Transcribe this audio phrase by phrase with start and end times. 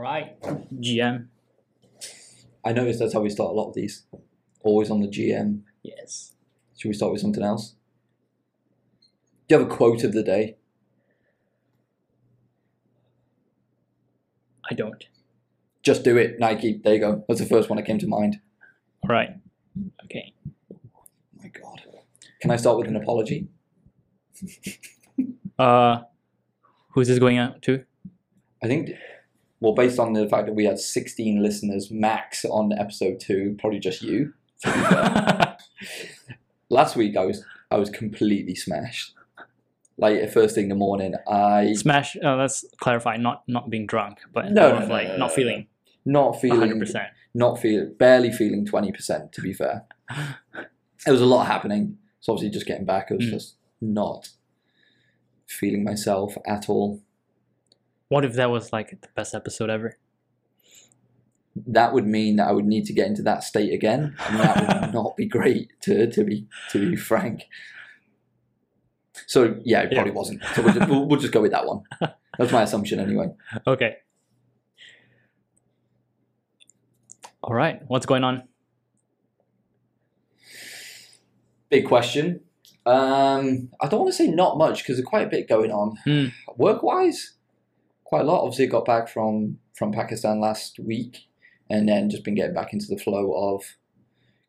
[0.00, 0.40] All right,
[0.80, 1.26] GM.
[2.64, 4.06] I noticed that's how we start a lot of these.
[4.62, 5.60] Always on the GM.
[5.82, 6.32] Yes.
[6.78, 7.74] Should we start with something else?
[9.46, 10.56] Do you have a quote of the day?
[14.70, 15.04] I don't.
[15.82, 16.80] Just do it, Nike.
[16.82, 17.22] There you go.
[17.28, 18.40] That's the first one that came to mind.
[19.02, 19.36] All right.
[20.04, 20.32] Okay.
[21.36, 21.82] my God.
[22.40, 23.48] Can I start with an apology?
[25.58, 26.04] Uh,
[26.92, 27.84] who's this going out to?
[28.62, 28.92] I think,
[29.60, 33.78] well, based on the fact that we had 16 listeners max on episode two, probably
[33.78, 34.32] just you.
[34.62, 35.56] to be fair.
[36.70, 39.14] Last week, I was I was completely smashed.
[39.98, 42.16] Like first thing in the morning, I Smash.
[42.24, 43.16] Uh, let's clarify.
[43.16, 45.66] Not not being drunk, but No, no, no, like no, not feeling
[46.06, 47.08] not feeling hundred percent.
[47.34, 49.84] not feel barely feeling 20% to be fair
[51.06, 53.30] it was a lot happening so obviously just getting back i was Mm.
[53.30, 54.30] just not
[55.46, 57.02] feeling myself at all
[58.10, 59.96] What if that was like the best episode ever?
[61.66, 64.56] that would mean that i would need to get into that state again and that
[64.84, 67.42] would not be great to, to be to be frank
[69.26, 70.16] so yeah it probably Yeah.
[70.16, 71.82] wasn't so we'll just, we'll, we'll just go with that one
[72.38, 73.26] that's my assumption anyway
[73.66, 73.96] Okay.
[77.42, 77.80] All right.
[77.88, 78.44] What's going on?
[81.68, 82.40] big question
[82.86, 85.96] um, i don't want to say not much because there's quite a bit going on
[86.04, 86.26] Hmm.
[86.56, 87.32] work wise,
[88.10, 88.42] quite a lot.
[88.42, 91.28] Obviously, got back from from Pakistan last week,
[91.70, 93.62] and then just been getting back into the flow of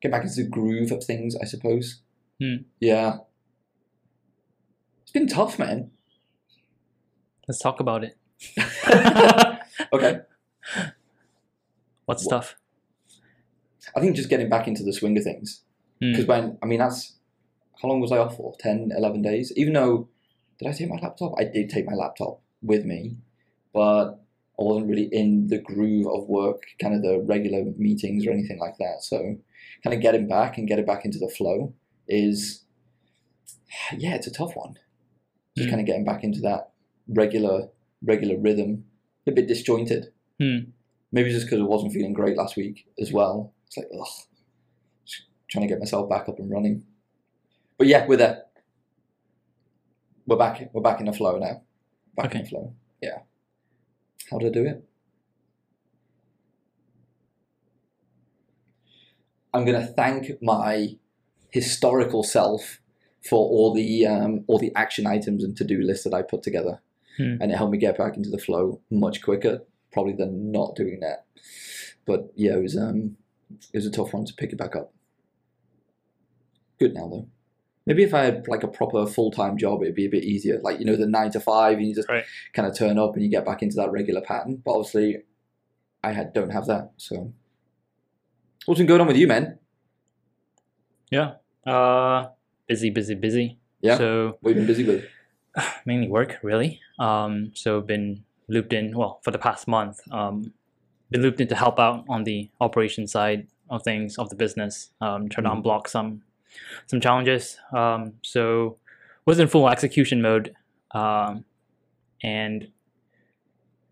[0.02, 1.36] get back into the groove of things.
[1.42, 2.02] I suppose.
[2.42, 2.64] Hmm.
[2.80, 3.18] Yeah,
[5.04, 5.92] it's been tough, man.
[7.48, 8.18] Let's talk about it.
[9.94, 10.20] okay,
[12.06, 12.56] What's Wha- stuff?
[13.96, 15.62] I think just getting back into the swing of things
[16.02, 16.12] Hmm.
[16.12, 17.18] because when I mean that's
[17.82, 18.54] how long was I off for?
[18.60, 19.52] 10, 11 days.
[19.56, 20.08] Even though
[20.60, 21.34] did I take my laptop?
[21.38, 23.18] I did take my laptop with me,
[23.74, 24.20] but
[24.60, 28.60] I wasn't really in the groove of work, kind of the regular meetings or anything
[28.60, 28.98] like that.
[29.02, 29.38] So,
[29.84, 31.74] kind of getting back and getting back into the flow
[32.08, 32.64] is,
[33.98, 34.76] yeah, it's a tough one.
[35.58, 35.72] Just Mm.
[35.72, 36.72] kind of getting back into that
[37.08, 37.70] regular
[38.04, 38.86] regular rhythm,
[39.28, 40.12] a bit disjointed.
[40.40, 40.72] Hmm.
[41.12, 43.54] Maybe just because I wasn't feeling great last week as well.
[43.68, 44.08] It's like ugh,
[45.06, 46.84] just trying to get myself back up and running.
[47.78, 48.46] But yeah, we're there.
[50.26, 50.70] We're back.
[50.74, 51.62] We're back in the flow now.
[52.16, 52.74] Back in the flow.
[53.02, 53.20] Yeah.
[54.32, 54.84] How I do it?
[59.54, 60.96] I'm gonna thank my
[61.50, 62.80] historical self
[63.30, 66.42] for all the um, all the action items and to do lists that I put
[66.44, 66.82] together,
[67.18, 67.36] Hmm.
[67.42, 71.02] and it helped me get back into the flow much quicker, probably than not doing
[71.02, 71.26] that.
[72.06, 73.18] But yeah, it was um,
[73.74, 74.94] it was a tough one to pick it back up.
[76.80, 77.28] Good now though.
[77.88, 80.60] Maybe if I had like a proper full time job, it'd be a bit easier.
[80.62, 82.24] Like you know, the nine to five, and you just Right.
[82.54, 84.62] kind of turn up and you get back into that regular pattern.
[84.64, 85.18] But obviously,
[86.04, 86.92] I had don't have that.
[86.98, 87.34] So,
[88.66, 89.58] what's been going on with you, man?
[91.10, 91.34] Yeah.
[91.66, 92.28] Uh,
[92.68, 93.58] busy, busy, busy.
[93.82, 93.98] Yeah.
[93.98, 95.06] So we've been busy with?
[95.86, 96.80] mainly work, really.
[97.00, 98.96] Um, so been looped in.
[98.96, 100.54] Well, for the past month, um,
[101.10, 104.92] been looped in to help out on the operation side of things of the business.
[105.02, 105.64] Um, trying Mhm.
[105.64, 106.22] to unblock some
[106.88, 107.58] some challenges.
[107.76, 108.78] Um, so
[109.26, 110.56] was in full execution mode,
[110.94, 111.46] um,
[112.24, 112.68] and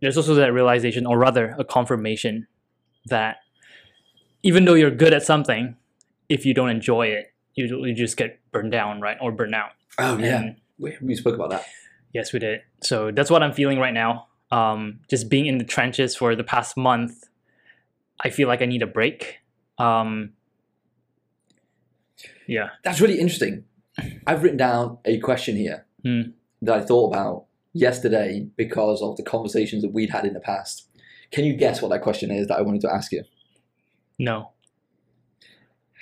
[0.02, 2.48] there's also that realization, or rather, a confirmation
[3.08, 3.38] that
[4.44, 5.76] even though you're good at something,
[6.30, 9.72] if you don't enjoy it, you, you just get burned down, right, or burn out.
[9.98, 11.66] Oh And we, we spoke about that.
[12.14, 12.62] Yes, we did.
[12.82, 14.28] So that's what I'm feeling right now.
[14.52, 17.26] Um, just being in the trenches for the past month,
[18.24, 19.40] I feel like I need a break.
[19.78, 20.32] Um,
[22.48, 22.70] yeah.
[22.84, 23.66] That's really interesting.
[24.28, 26.22] I've written down a question here Hmm.
[26.62, 30.88] that I thought about yesterday because of the conversations that we'd had in the past.
[31.32, 33.24] Can you guess what that question is that I wanted to ask you?
[34.18, 34.52] No.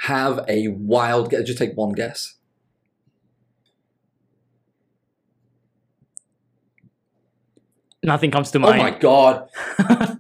[0.01, 1.43] Have a wild guess.
[1.43, 2.35] Just take one guess.
[8.03, 8.79] Nothing comes to mind.
[8.79, 9.49] Oh my god!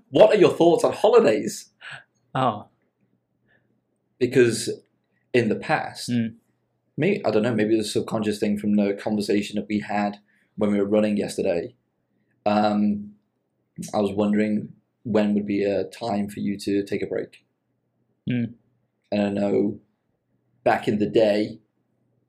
[0.09, 1.69] what are your thoughts on holidays?
[2.35, 2.65] Oh,
[4.19, 4.69] Because
[5.33, 6.35] in the past, Mm.
[6.97, 7.53] maybe I don't know.
[7.55, 10.17] Maybe the subconscious thing from the conversation that we had
[10.55, 11.75] when we were running yesterday.
[12.45, 13.13] Um,
[13.93, 17.45] I was wondering when would be a time for you to take a break.
[18.29, 18.53] Mm.
[19.11, 19.79] And I know
[20.63, 21.59] back in the day,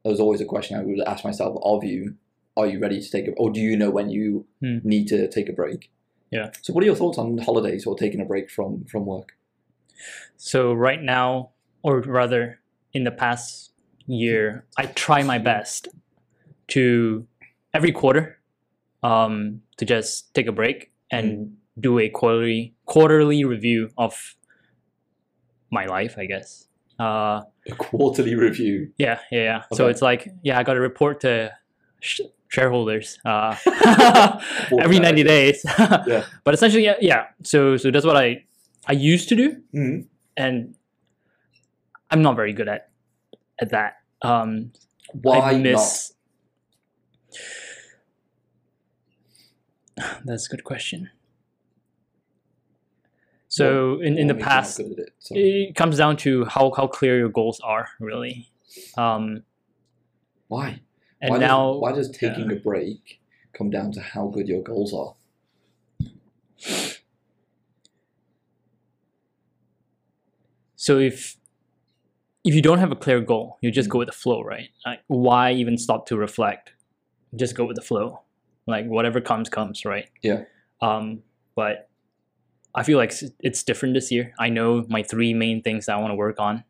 [0.03, 2.17] there was always a question I would ask myself of you:
[2.57, 4.85] Are you ready to take a, or do you know when you Mm.
[4.85, 5.91] need to take a break?
[6.31, 6.51] Yeah.
[6.63, 9.33] So, what are your thoughts on holidays or taking a break from from work?
[10.37, 11.51] so right now,
[11.83, 12.61] or rather,
[12.93, 13.73] in the past
[14.07, 15.89] year, I try my best
[16.69, 17.27] to
[17.75, 18.39] every quarter
[19.03, 24.35] um, to just take a break and do a quarterly quarterly review of
[25.71, 26.67] my life, I guess.
[26.99, 28.91] Uh, A quarterly review.
[28.99, 29.63] yeah, yeah, yeah.
[29.75, 31.53] So it's like, yeah, I got to report to
[32.01, 33.55] sh- shareholders uh,
[34.81, 35.65] every ninety days.
[35.79, 36.25] Yeah.
[36.45, 37.27] But essentially, yeah, yeah.
[37.45, 38.43] So so that's what I
[38.89, 40.07] I used to do, Mhm.
[40.37, 40.75] and
[42.11, 42.91] I'm not very good at
[43.61, 43.97] at that.
[44.23, 44.73] Um,
[45.13, 46.13] Why I not?
[50.25, 51.11] That's a good question.
[53.49, 55.11] So in, in the makes you not past, it?
[55.19, 58.51] So- it comes down to how, how clear your goals are, really.
[58.97, 59.43] Um,
[60.49, 60.81] why?
[61.21, 63.21] and why now, does, why does taking a break
[63.53, 65.15] come down to how good your goals are?
[70.77, 71.37] so if
[72.49, 73.93] if you don't have a clear goal, you just Mm.
[73.93, 74.69] go with the flow, right?
[74.87, 76.73] Like, why even stop to reflect?
[77.43, 78.07] Just go with the flow.
[78.67, 80.09] Like whatever comes, comes, right?
[80.23, 80.41] Yeah.
[80.81, 81.23] Um,
[81.55, 81.89] but
[82.75, 83.13] I feel like
[83.49, 84.33] it's different this year.
[84.39, 86.65] I know my three main things that I want to work on,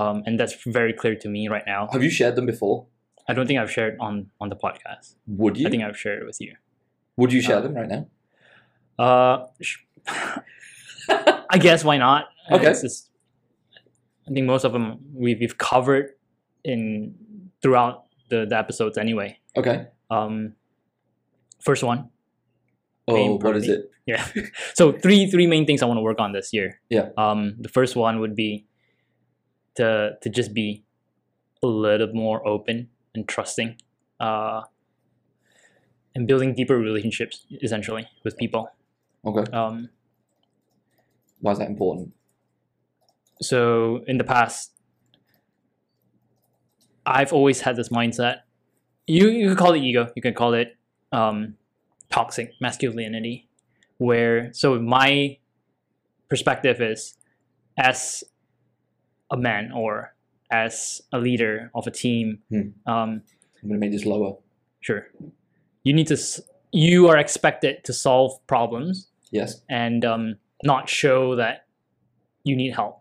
[0.00, 1.88] um, and that's very clear to me right now.
[1.92, 2.86] Have you shared them before?
[3.28, 5.14] I don't think I've shared on on the podcast.
[5.26, 5.66] Would you?
[5.66, 6.52] I think I've shared it with you.
[7.16, 8.02] Would you share uh, them right now?
[8.98, 9.84] Uh, sh-
[11.54, 12.26] I guess why not?
[12.50, 12.66] Okay.
[12.70, 13.09] It's just-
[14.30, 16.10] I think most of them we've, we've covered
[16.64, 17.14] in
[17.62, 19.38] throughout the, the episodes anyway.
[19.56, 19.86] Okay.
[20.10, 20.54] Um,
[21.60, 22.10] first one.
[23.08, 23.90] Main what is it?
[24.06, 24.24] yeah.
[24.74, 26.80] so three three main things I want to work on this year.
[26.90, 27.08] Yeah.
[27.18, 28.66] Um, the first one would be
[29.74, 30.84] to to just be
[31.62, 33.76] a little more open and trusting,
[34.20, 34.62] uh,
[36.14, 38.70] and building deeper relationships essentially with people.
[39.26, 39.50] Okay.
[39.50, 39.88] Um,
[41.40, 42.12] Why is that important?
[43.40, 44.72] So in the past
[47.06, 48.40] i've always had this mindset
[49.06, 50.76] you you could call it ego you can call it
[51.12, 51.56] um,
[52.10, 53.48] toxic masculinity
[53.98, 55.36] where so my
[56.28, 57.14] perspective is
[57.76, 58.22] as
[59.30, 60.14] a man or
[60.52, 62.60] as a leader of a team Hmm.
[62.86, 63.22] um,
[63.62, 64.36] I'm going to make this lower.
[64.80, 65.08] sure
[65.82, 66.16] you need to
[66.72, 69.62] you are expected to solve problems Yes.
[69.68, 71.66] and um, not show that
[72.42, 72.99] you need help.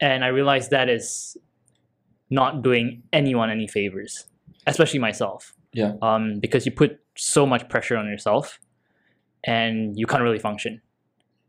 [0.00, 1.36] And I realized that is
[2.30, 4.26] not doing anyone any favors,
[4.66, 5.54] especially myself.
[5.72, 5.92] Yeah.
[6.02, 8.58] Um, because you put so much pressure on yourself,
[9.44, 10.80] and you can't really function.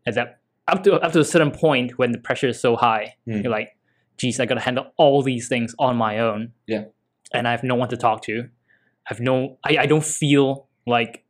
[0.08, 3.16] At that up to up to a certain point when the pressure is so high,
[3.26, 3.42] Hmm.
[3.42, 3.78] you're like,
[4.18, 6.86] "Geez, I got to handle all these things on my own." Yeah.
[7.34, 8.42] And I have no one to talk to.
[8.42, 8.48] I
[9.06, 9.58] have no.
[9.64, 11.24] I, I don't feel like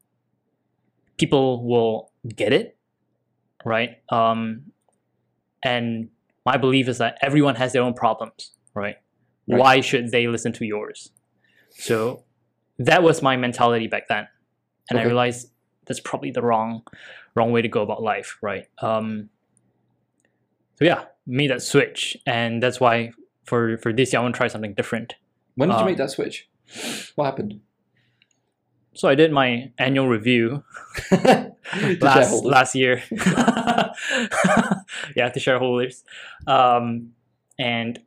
[1.17, 2.77] people will get it
[3.65, 4.63] right um
[5.63, 6.09] and
[6.45, 8.95] my belief is that everyone has their own problems right,
[9.47, 9.59] Right.
[9.59, 11.11] why should they listen to yours?
[11.71, 12.23] So
[12.77, 14.27] that was my mentality back then.
[14.89, 15.51] And i realized
[15.85, 16.83] that's probably the wrong
[17.35, 18.65] wrong way to go about life right?
[18.81, 19.29] Um
[20.77, 22.17] so yeah made that switch.
[22.25, 23.11] And that's why
[23.45, 25.15] for for this year i want to try something different.
[25.55, 26.47] When did you Um, make that switch?
[27.15, 27.59] What happened?
[28.93, 30.63] So i did my annual review
[32.01, 33.03] last last year.
[35.15, 36.03] yeah, to shareholders,
[36.47, 37.11] um,
[37.57, 37.99] and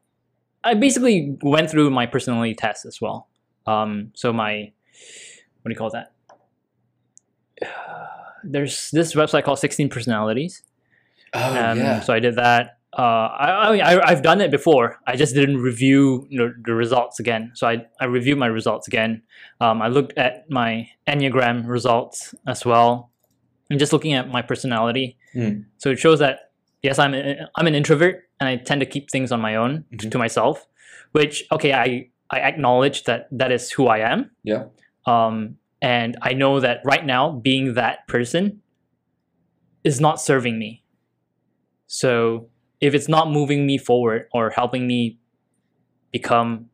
[0.64, 3.28] I basically went through my personality test as well.
[3.66, 4.72] Um, so my
[5.62, 6.12] what do you call that?
[8.44, 10.62] There's this website called Sixteen Personalities.
[11.34, 12.00] Oh Um, yeah.
[12.00, 12.78] So I did that.
[12.98, 15.00] Uh, I, I I- I've done it before.
[15.06, 17.52] I just didn't review you know, the results again.
[17.54, 19.22] So I, I reviewed my results again.
[19.60, 23.10] Um, I looked at my enneagram results as well,
[23.70, 25.16] and just looking at my personality.
[25.32, 25.60] Hmm.
[25.78, 26.50] So it shows that
[26.82, 29.84] yes, I'm a, I'm an introvert, and I tend to keep things on my own
[29.94, 30.10] Mhm.
[30.10, 30.66] to myself.
[31.12, 34.30] Which okay, I I acknowledge that that is who I am.
[34.44, 34.64] Yeah.
[35.06, 38.60] Um, and I know that right now, being that person
[39.82, 40.82] is not serving me.
[41.86, 42.48] So
[42.82, 45.16] if it's not moving me forward or helping me
[46.10, 46.66] become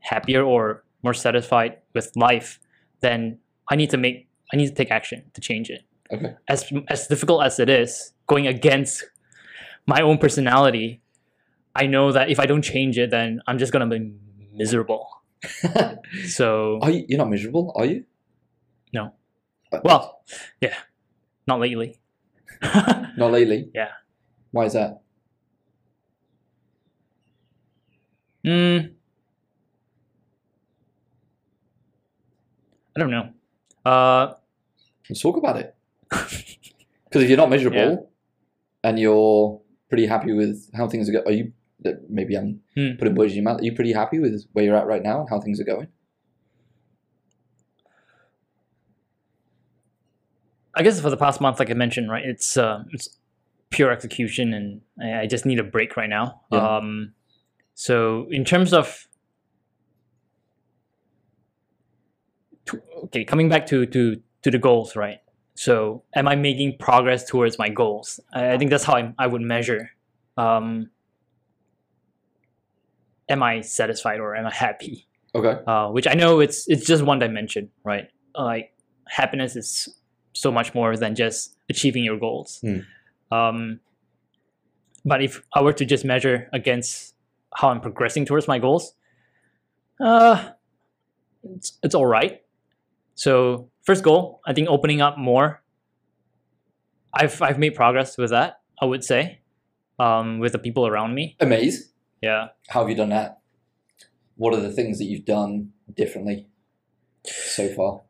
[0.00, 2.58] happier or more satisfied with life,
[3.00, 3.38] then
[3.70, 5.82] I need to make I need to take action to change it.
[6.12, 6.34] Okay.
[6.48, 9.04] As as difficult as it is, going against
[9.86, 11.00] my own personality,
[11.74, 14.12] I know that if I don't change it, then I'm just gonna be
[14.52, 15.06] miserable.
[16.26, 18.04] So are you, you're not miserable, are you?
[18.92, 19.14] No.
[19.70, 20.24] Uh, well,
[20.60, 20.74] yeah,
[21.46, 22.00] not lately.
[22.62, 23.70] not lately.
[23.72, 23.92] Yeah.
[24.50, 25.02] Why is that?
[28.48, 28.90] Mm,
[32.96, 33.30] I don't know.
[33.84, 34.34] Uh,
[35.08, 35.74] Let's talk about it.
[37.10, 38.10] Because if you're not miserable
[38.84, 41.52] and you're pretty happy with how things are going, are you?
[42.10, 42.96] Maybe I'm Hmm.
[42.98, 43.60] putting words in your mouth.
[43.62, 45.88] Are you pretty happy with where you're at right now and how things are going?
[50.74, 53.08] I guess for the past month, like I mentioned, right, it's uh, it's
[53.70, 56.42] pure execution, and I I just need a break right now.
[56.52, 56.76] Yeah.
[56.76, 57.14] Um,
[57.78, 59.06] so in terms of
[63.04, 65.20] okay, coming back to to to the goals, right?
[65.54, 68.18] So am I making progress towards my goals?
[68.32, 69.92] I, I think that's how I, I would measure.
[70.36, 70.90] Um,
[73.28, 75.06] am I satisfied or am I happy?
[75.32, 75.62] Okay.
[75.64, 78.08] uh, which I know it's it's just one dimension, right?
[78.34, 78.72] Like
[79.06, 79.88] happiness is
[80.32, 82.58] so much more than just achieving your goals.
[82.60, 82.80] Hmm.
[83.30, 83.78] Um,
[85.04, 87.14] but if I were to just measure against
[87.54, 88.94] how I'm progressing towards my goals,
[90.00, 90.50] uh,
[91.54, 92.42] it's it's all right.
[93.14, 95.62] So first goal, I think opening up more.
[97.12, 98.60] I've I've made progress with that.
[98.80, 99.40] I would say,
[99.98, 101.36] um, with the people around me.
[101.40, 101.92] Amaze.
[102.22, 102.48] Yeah.
[102.68, 103.40] How have you done that?
[104.36, 106.48] What are the things that you've done differently
[107.24, 108.02] so far?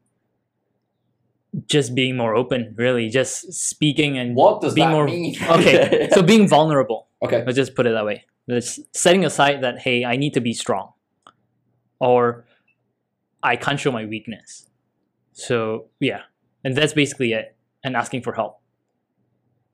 [1.66, 5.35] just being more open really just speaking and What does being that more mean?
[5.42, 7.42] okay so being vulnerable okay.
[7.45, 10.55] let's just put it that way Let's setting aside that hey i need to be
[10.55, 10.93] strong
[12.00, 12.47] or
[13.43, 14.71] i can't show my weakness
[15.33, 16.23] so yeah
[16.64, 18.61] and that's basically it and asking for help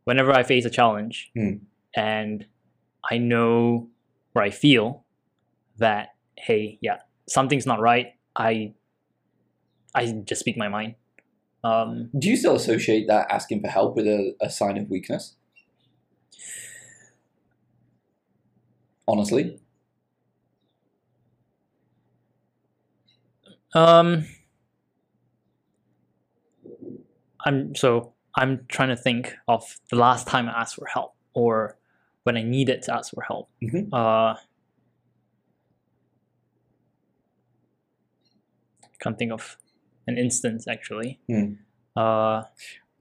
[0.04, 1.54] whenever i face a challenge Hmm.
[1.95, 2.47] and
[3.11, 3.88] i know
[4.35, 5.04] or i feel
[5.78, 8.75] that hey yeah something's not right i
[9.95, 10.97] i just speak my mind
[11.62, 15.37] um Do you still associate that asking for help with a, a sign of weakness?
[19.06, 19.61] Honestly,
[23.75, 24.25] Um,
[27.44, 31.76] I'm so I'm trying to think of the last time I asked for help or
[32.23, 33.50] when I needed to ask for help.
[33.62, 33.92] Mhm.
[33.92, 34.37] Uh,
[39.00, 39.58] can't think of
[40.06, 41.20] an instance actually.
[41.28, 41.54] Hmm.
[41.96, 42.44] Uh,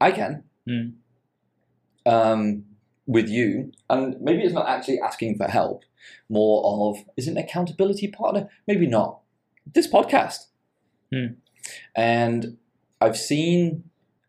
[0.00, 0.44] I can.
[0.66, 0.88] Hmm.
[2.06, 2.64] Um,
[3.06, 5.84] with you, and maybe it's not actually asking for help.
[6.28, 8.48] More of is it an accountability partner?
[8.66, 9.20] Maybe not.
[9.72, 10.46] This podcast.
[11.12, 11.34] Hmm.
[11.94, 12.56] And
[13.00, 13.84] I've seen.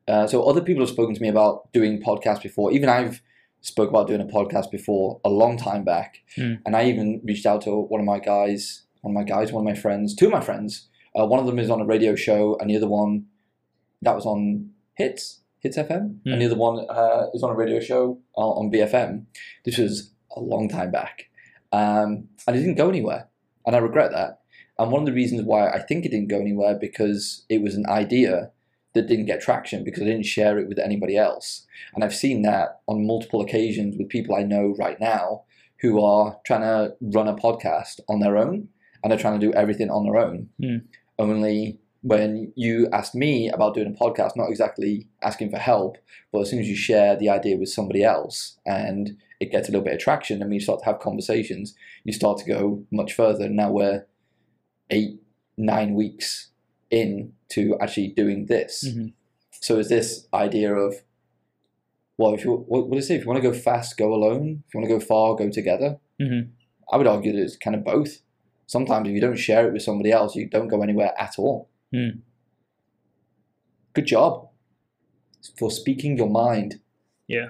[0.08, 2.72] Uh, so other people have spoken to me about doing podcasts before.
[2.72, 3.22] Even I've
[3.62, 6.54] spoke about doing a podcast before a long time back, Hmm.
[6.66, 9.64] and I even reached out to one of my guys, one of my guys, one
[9.64, 10.88] of my friends, two of my friends.
[11.20, 13.26] Uh, one of them is on a radio show, and the other one
[14.04, 16.34] that was on Hitz, Hitz FM, Hmm.
[16.34, 19.26] and the other one uh, is on a radio show uh, on BFM.
[19.64, 21.30] This was a long time back,
[21.76, 23.28] um, and it didn't go anywhere,
[23.66, 24.40] and I regret that.
[24.78, 27.76] And one of the reasons why I think it didn't go anywhere because it was
[27.76, 28.52] an idea
[28.94, 31.66] that didn't get traction because I didn't share it with anybody else.
[31.94, 35.44] And I've seen that on multiple occasions with people I know right now
[35.82, 38.70] who are trying to run a podcast on their own
[39.04, 40.50] and are trying to do everything on their own.
[40.62, 40.78] Hmm.
[41.20, 45.98] Only when you asked me about doing a podcast, not exactly asking for help,
[46.32, 49.72] but as soon as you share the idea with somebody else and it gets a
[49.72, 53.14] little bit of traction and we start to have conversations, you start to go much
[53.14, 53.50] further.
[53.50, 54.06] Now we're
[54.90, 55.22] eight,
[55.58, 56.50] nine weeks
[56.90, 58.86] in to actually doing this.
[58.88, 59.14] Mhm.
[59.62, 61.04] So is this idea of,
[62.18, 63.16] well, if you what, what do you say?
[63.16, 64.64] If you want to go fast, go alone.
[64.68, 66.00] If you want to go far, go together.
[66.20, 66.50] Mhm.
[66.92, 68.22] I would argue that it's kind of both.
[68.68, 71.70] Sometimes if you don't share it with somebody else, you don't go anywhere at all.
[71.92, 72.20] Hmm.
[73.94, 74.50] Good job
[75.58, 76.80] for speaking your mind.
[77.28, 77.50] Yeah.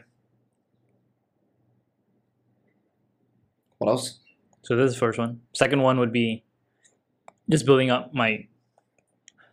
[3.78, 4.20] What else?
[4.64, 5.42] So this is the first one.
[5.54, 6.44] Second one would be
[7.50, 8.48] just building up my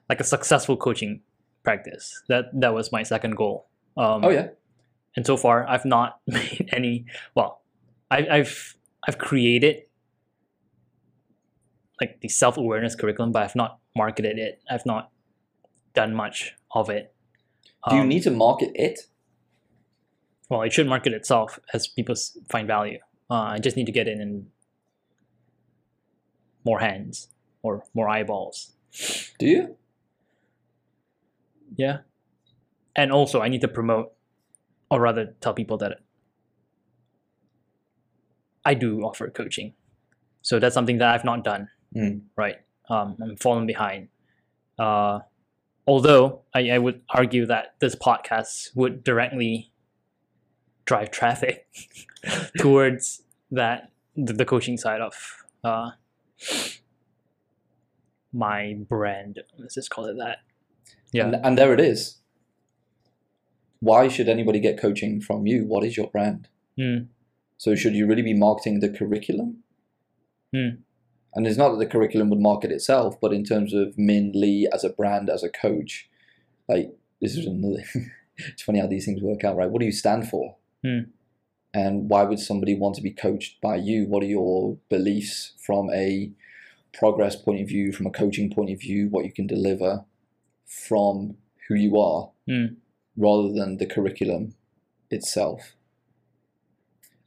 [0.09, 1.21] like a successful coaching
[1.64, 2.23] practice.
[2.29, 3.67] That that was my second goal.
[3.97, 4.49] Um, Oh yeah.
[5.17, 7.05] and so far I've not made any.
[7.35, 7.61] Well,
[8.11, 8.76] I, I've
[9.07, 9.83] I've created
[12.00, 14.61] like the self awareness curriculum, but I've not marketed it.
[14.71, 15.11] I've not
[15.95, 17.14] done much of it.
[17.88, 19.00] Do you Um, need to market it?
[20.49, 22.14] Well, it should market itself as people
[22.49, 22.99] find value.
[23.33, 24.49] Uh, I just need to get it in
[26.67, 27.29] more hands
[27.62, 28.73] or more eyeballs.
[29.39, 29.77] Do you?
[31.75, 32.01] Yeah.
[32.95, 34.12] And also, I need to promote,
[34.91, 36.01] or rather, tell people that
[38.67, 39.73] I do offer coaching.
[40.43, 41.71] So that's something that I've not done.
[41.97, 42.21] Mm.
[42.37, 42.57] Right.
[42.91, 44.09] Um, I'm falling behind.
[44.79, 45.21] Uh,
[45.87, 49.72] although I, I would argue that this podcast would directly
[50.93, 51.67] drive traffic
[52.59, 55.15] towards that the, the coaching side of
[55.65, 55.93] uh,
[58.31, 59.41] my brand.
[59.59, 60.39] Let's just call it that.
[61.11, 61.25] Yeah.
[61.25, 62.19] And, and there it is.
[63.81, 65.65] Why should anybody get coaching from you?
[65.65, 66.49] What is your brand?
[66.79, 67.05] Hmm.
[67.57, 69.63] So should you really be marketing the curriculum?
[70.55, 70.83] Hmm.
[71.35, 74.69] And it's not that the curriculum would market itself, but in terms of Min Lee
[74.71, 76.11] as a brand, as a coach,
[76.69, 77.83] like this is another
[78.37, 79.71] it's funny how these things work out, right?
[79.71, 80.57] What do you stand for?
[80.85, 81.11] Hmm.
[81.75, 84.05] And why would somebody want to be coached by you?
[84.07, 86.31] What are your beliefs from a
[86.93, 90.05] progress point of view, from a coaching point of view, what you can deliver
[90.67, 91.37] from
[91.69, 92.75] who you are, Hmm.
[93.17, 94.55] rather than the curriculum
[95.11, 95.77] itself?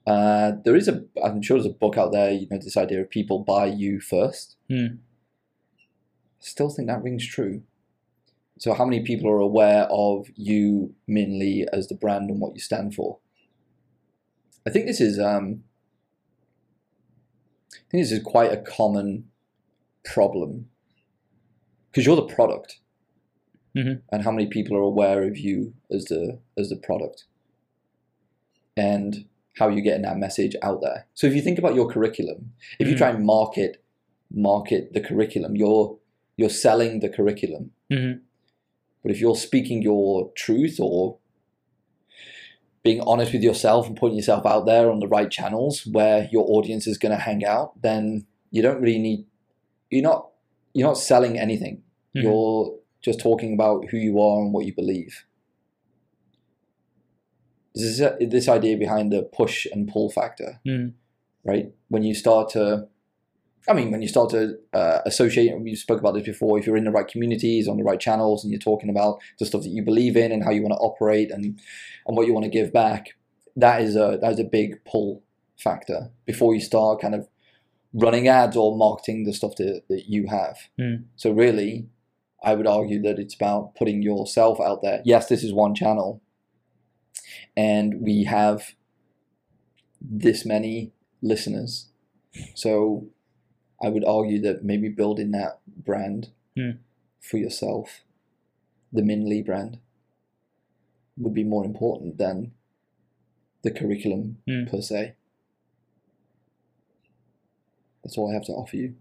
[0.06, 3.02] Uh, there is a, I'm sure there's a book out there, you know, this idea
[3.02, 4.56] of people buy you first.
[4.70, 4.98] Hmm.
[6.40, 7.64] Still think that rings true.
[8.60, 12.54] So, how many people are aware of you, Min Lee, as the brand and what
[12.54, 13.18] you stand for?
[14.66, 15.64] I think this is, um,
[17.74, 19.30] I think this is quite a common
[20.04, 20.70] problem
[21.92, 22.80] because you're the product,
[23.76, 24.02] Mhm.
[24.12, 27.26] and how many people are aware of you as the as the product,
[28.76, 29.26] and
[29.58, 31.08] how you're getting that message out there.
[31.14, 32.98] So, if you think about your curriculum, if you Mhm.
[32.98, 33.82] try and market
[34.32, 35.98] market the curriculum, you're
[36.38, 37.72] you're selling the curriculum.
[37.90, 38.20] Mhm.
[39.02, 41.18] But if you're speaking your truth or
[42.86, 46.46] being honest with yourself and putting yourself out there on the right channels where your
[46.48, 49.26] audience is going to hang out, then you don't really need
[49.90, 50.30] you're not
[50.74, 51.82] you're not selling anything.
[52.16, 52.24] Mhm.
[52.24, 55.26] You're just talking about who you are and what you believe.
[57.74, 60.94] This is this idea behind the push and pull factor Mhm.
[61.44, 61.74] right?
[61.90, 62.88] When you start to,
[63.68, 66.78] I mean, when you start to uh, associate, we spoke about this before, if you're
[66.78, 69.70] in the right communities, on the right channels, and you're talking about the stuff that
[69.70, 71.60] you believe in and how you want to operate and
[72.08, 73.10] and what you want to give back,
[73.56, 75.24] that is a that is a big pull
[75.58, 77.28] factor before you start kind of
[77.94, 80.58] running ads or marketing the stuff that, that you have.
[80.80, 81.06] Mm.
[81.16, 81.88] So really,
[82.44, 85.02] I would argue that it's about putting yourself out there.
[85.06, 86.22] Yes, this is one channel,
[87.58, 88.76] and we have
[90.00, 90.92] this many
[91.22, 91.90] listeners.
[92.54, 93.08] So
[93.82, 96.72] I would argue that maybe building that brand Hmm.
[97.20, 98.04] for yourself,
[98.94, 99.80] the Min Lee brand,
[101.18, 102.54] would be more important than
[103.62, 104.66] the curriculum Hmm.
[104.66, 105.16] per se.
[108.04, 108.96] That's all I have to offer you.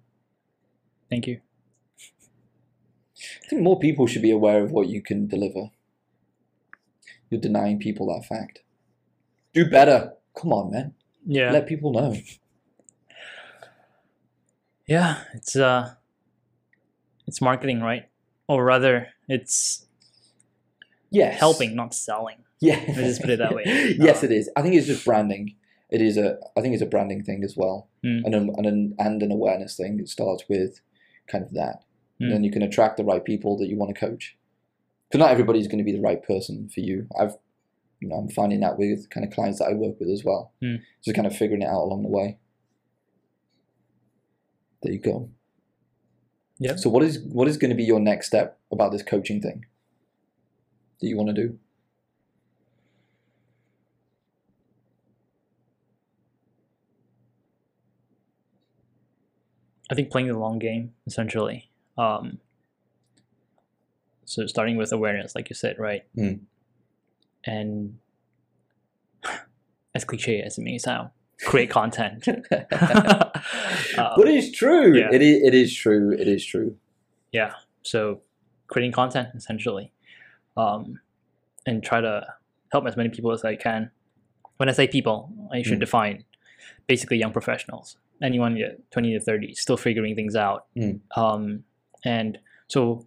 [1.10, 1.40] Thank you.
[3.44, 5.70] I think more people should be aware of what you can deliver.
[7.30, 8.62] You're denying people that fact.
[9.52, 10.14] Do better.
[10.34, 10.94] Come on, man.
[11.26, 11.50] Yeah.
[11.52, 12.16] Let people know.
[14.86, 15.22] Yeah.
[15.34, 15.94] It's uh,
[17.26, 18.04] it's marketing, right?
[18.48, 19.86] Or rather, it's
[21.10, 21.38] Yes.
[21.38, 22.38] helping, not selling.
[22.60, 22.82] Yeah.
[22.88, 23.62] Let's just put it that way.
[23.98, 24.50] yes, it is.
[24.56, 25.54] I think it's just branding.
[25.90, 26.38] It is a.
[26.56, 28.22] I think it's a branding thing as well, Mm.
[28.24, 29.98] and an, and an, and an awareness thing.
[30.00, 30.80] It starts with
[31.28, 31.84] kind of that,
[32.18, 32.32] and Mm.
[32.32, 34.36] then you can attract the right people that you want to coach.
[35.08, 37.06] Because not everybody's going to be the right person for you.
[37.18, 37.36] I've,
[38.00, 40.52] you know, I'm finding that with kind of clients that I work with as well.
[40.62, 40.80] Mm.
[41.04, 42.38] Just kind of figuring it out along the way.
[44.84, 45.30] There you go.
[46.58, 46.76] Yeah.
[46.76, 49.64] So what is what is going to be your next step about this coaching thing
[51.00, 51.58] that you want to do?
[59.90, 61.70] I think playing the long game essentially.
[61.96, 62.40] Um,
[64.26, 66.02] so starting with awareness, like you said, right?
[66.14, 66.40] Mm.
[67.46, 67.98] And
[69.94, 71.08] as cliche as it may sound,
[71.42, 72.26] create content.
[72.28, 72.34] Uh,
[74.16, 74.96] but it's true.
[74.96, 75.08] yeah.
[75.12, 75.42] It is.
[75.42, 76.12] It is true.
[76.12, 76.76] It is true.
[77.32, 77.52] yeah.
[77.82, 78.20] So
[78.68, 79.92] creating content essentially,
[80.56, 81.00] um,
[81.66, 82.26] and try to
[82.72, 83.90] help as many people as I can.
[84.56, 85.80] When I say people, I should Mm.
[85.80, 86.24] define
[86.86, 90.66] basically young professionals, anyone yeah, twenty to thirty, still figuring things out.
[90.76, 91.00] Mm.
[91.16, 91.64] Um,
[92.04, 93.04] and so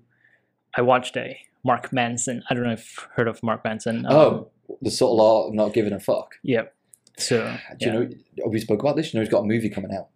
[0.76, 2.44] I watched a Mark Manson.
[2.50, 4.06] I don't know if you've heard of Mark Manson.
[4.06, 6.36] Um, oh, the subtle art of not giving a fuck.
[6.44, 6.76] Yep.
[7.18, 8.10] So Do you know?
[8.46, 9.14] oh, We spoke about this.
[9.14, 10.08] You know, he's got a movie coming out.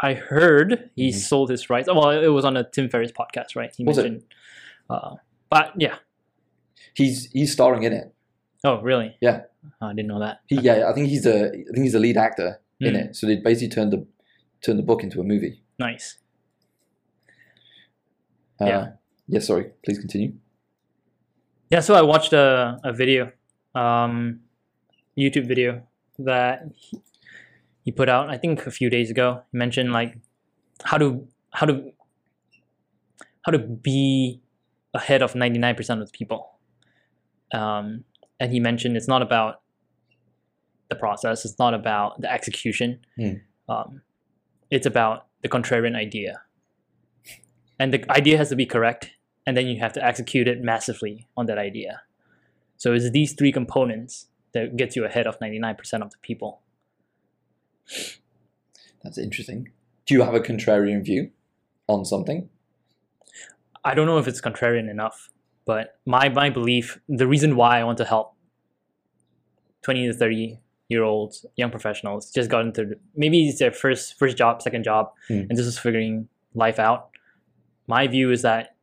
[0.00, 1.14] I heard he Mhm.
[1.14, 1.88] sold his rights.
[1.88, 3.72] Well, it was on a Tim Ferriss podcast, right?
[3.76, 4.22] He Was it?
[4.90, 5.14] Uh,
[5.48, 5.96] but yeah.
[6.94, 8.12] He's he's starring in it.
[8.64, 9.16] Oh, really?
[9.20, 9.42] Yeah.
[9.80, 10.40] Oh, I didn't know that.
[10.46, 13.16] He, yeah, I think he's the I think he's the lead actor in Mm, it.
[13.16, 14.06] So they basically turned the
[14.62, 15.62] turned the book into a movie.
[15.78, 16.18] Nice.
[18.60, 18.92] Uh, Yeah.
[19.28, 19.40] Yeah.
[19.40, 19.70] Sorry.
[19.84, 20.34] Please continue.
[21.70, 23.32] Yeah, so I watched a, a video,
[23.74, 24.40] um,
[25.18, 25.82] YouTube video
[26.18, 26.62] that
[27.82, 29.42] he, put out, I think a few days ago.
[29.52, 30.18] He mentioned like
[30.84, 31.92] how to how to
[33.44, 34.40] how to be
[34.94, 36.58] ahead of ninety nine percent of the people.
[37.52, 38.04] Um,
[38.40, 39.60] and he mentioned it's not about
[40.88, 43.00] the process, it's not about the execution.
[43.16, 43.32] Hmm.
[43.68, 44.02] Um,
[44.70, 46.40] it's about the contrarian idea.
[47.78, 49.10] And the idea has to be correct,
[49.46, 52.02] and then you have to execute it massively on that idea.
[52.76, 56.60] So it's these three components that gets you ahead of 99% of the people.
[59.02, 59.68] That's interesting.
[60.06, 61.30] Do you have a contrarian view
[61.88, 62.48] on something?
[63.84, 65.30] I don't know if it's contrarian enough.
[65.66, 68.34] But my my belief, the reason why I want to help
[69.82, 74.36] twenty to thirty year olds, young professionals, just got into maybe it's their first first
[74.36, 75.48] job, second job, Mm.
[75.48, 77.08] and just is figuring life out.
[77.86, 78.76] My view is that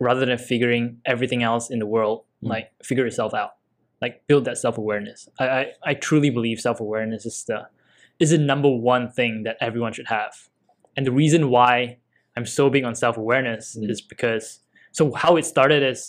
[0.00, 2.48] rather than figuring everything else in the world, Mm.
[2.48, 3.56] like figure yourself out,
[4.04, 5.28] like build that self awareness.
[5.42, 7.58] I, I I truly believe self awareness is the
[8.22, 10.32] is the number one thing that everyone should have,
[10.96, 11.98] and the reason why
[12.36, 13.90] I'm so big on self awareness Mm.
[13.94, 14.44] is because
[14.98, 16.00] so how it started is,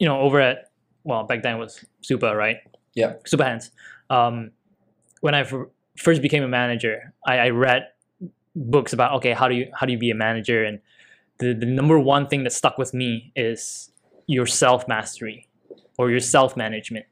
[0.00, 0.56] you know, over at
[1.04, 2.58] well back then it was Super right
[2.94, 3.12] Yeah.
[3.30, 3.70] Super Hands.
[4.10, 4.50] Um,
[5.20, 5.42] when I
[6.06, 7.82] first became a manager, I, I read
[8.54, 10.80] books about okay how do you how do you be a manager and
[11.38, 13.90] the, the number one thing that stuck with me is
[14.26, 15.45] your self mastery
[15.98, 17.06] or your self management.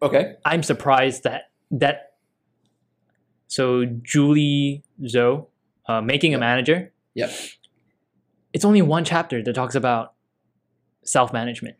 [0.00, 0.34] Okay.
[0.44, 2.12] I'm surprised that that
[3.46, 5.46] so Julie Zhuo,
[5.86, 6.92] uh, making a manager.
[7.14, 7.30] Yep.
[8.52, 10.14] It's only one chapter that talks about
[11.04, 11.76] self management,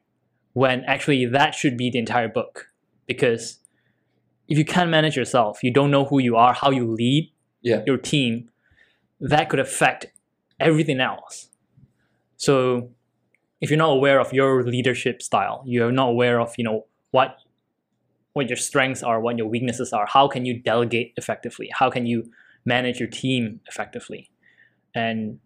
[0.53, 2.69] when actually that should be the entire book.
[3.07, 3.59] Because
[4.49, 7.83] if you can't manage yourself, you don't know who you are, how you lead Yeah.
[7.87, 8.51] your team,
[9.21, 10.07] that could affect
[10.61, 11.49] everything else.
[12.37, 12.91] So
[13.63, 17.37] if you're not aware of your leadership style, you're not aware of, you know, what
[18.35, 21.71] what your strengths are, what your weaknesses are, how can you delegate effectively?
[21.73, 22.25] How can you
[22.65, 24.31] manage your team effectively?
[24.95, 25.39] And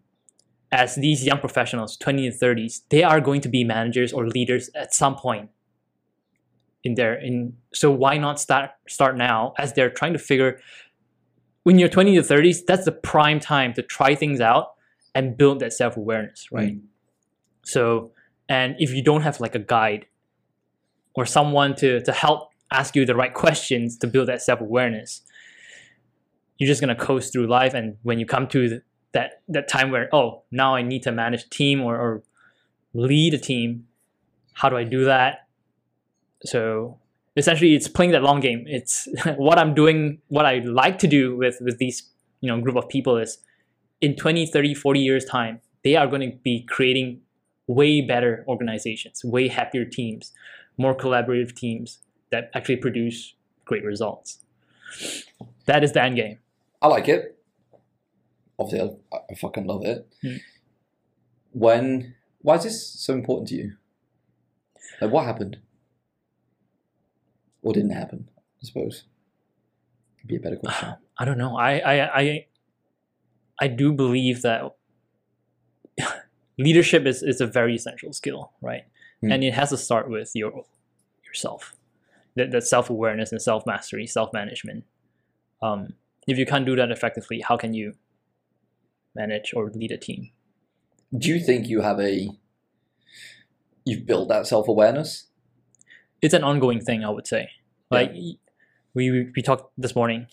[0.71, 4.69] as these young professionals, 20 to 30s, they are going to be managers or leaders
[4.73, 5.49] at some point
[6.83, 10.59] in their in so why not start start now as they're trying to figure
[11.63, 14.75] when you're 20 to 30s, that's the prime time to try things out
[15.13, 16.77] and build that self-awareness, right?
[16.77, 16.81] Mm.
[17.67, 18.11] So,
[18.47, 20.05] and if you don't have like a guide
[21.15, 25.21] or someone to to help ask you the right questions to build that self-awareness,
[26.57, 27.73] you're just gonna coast through life.
[27.73, 31.11] And when you come to the, that that time where oh now I need to
[31.11, 32.23] manage a team or, or
[32.93, 33.87] lead a team,
[34.53, 35.47] how do I do that?
[36.45, 36.99] So
[37.35, 38.63] essentially, it's playing that long game.
[38.65, 42.77] It's what I'm doing, what I like to do with with these you know group
[42.77, 43.39] of people is
[43.99, 47.21] in 20, 30, 40 years time, they are going to be creating
[47.67, 50.31] way better organizations, way happier teams,
[50.77, 51.99] more collaborative teams
[52.31, 54.39] that actually produce great results.
[55.65, 56.39] That is the end game.
[56.81, 57.37] I like it.
[58.57, 60.07] Obviously, I, I fucking love it.
[60.23, 60.39] Mm.
[61.51, 62.15] When?
[62.39, 63.73] Why is this so important to you?
[65.01, 65.57] Like, what happened?
[67.61, 68.29] Or didn't happen?
[68.61, 69.03] I suppose.
[70.19, 70.95] Could be a better question.
[71.19, 71.57] I don't know.
[71.57, 72.45] I I I,
[73.59, 74.63] I do believe that
[76.57, 78.83] leadership is, is a very essential skill, right?
[79.21, 79.31] Hmm.
[79.31, 80.63] And it has to start with your
[81.25, 81.75] yourself.
[82.35, 84.85] That, that self awareness and self mastery, self management.
[85.61, 85.93] Um,
[86.27, 87.93] if you can't do that effectively, how can you
[89.15, 90.29] manage or lead a team?
[91.17, 92.29] Do you think you have a?
[93.85, 95.27] You've built that self awareness.
[96.21, 97.49] It's an ongoing thing, I would say.
[97.89, 98.39] Like we
[98.93, 100.27] we we talked this morning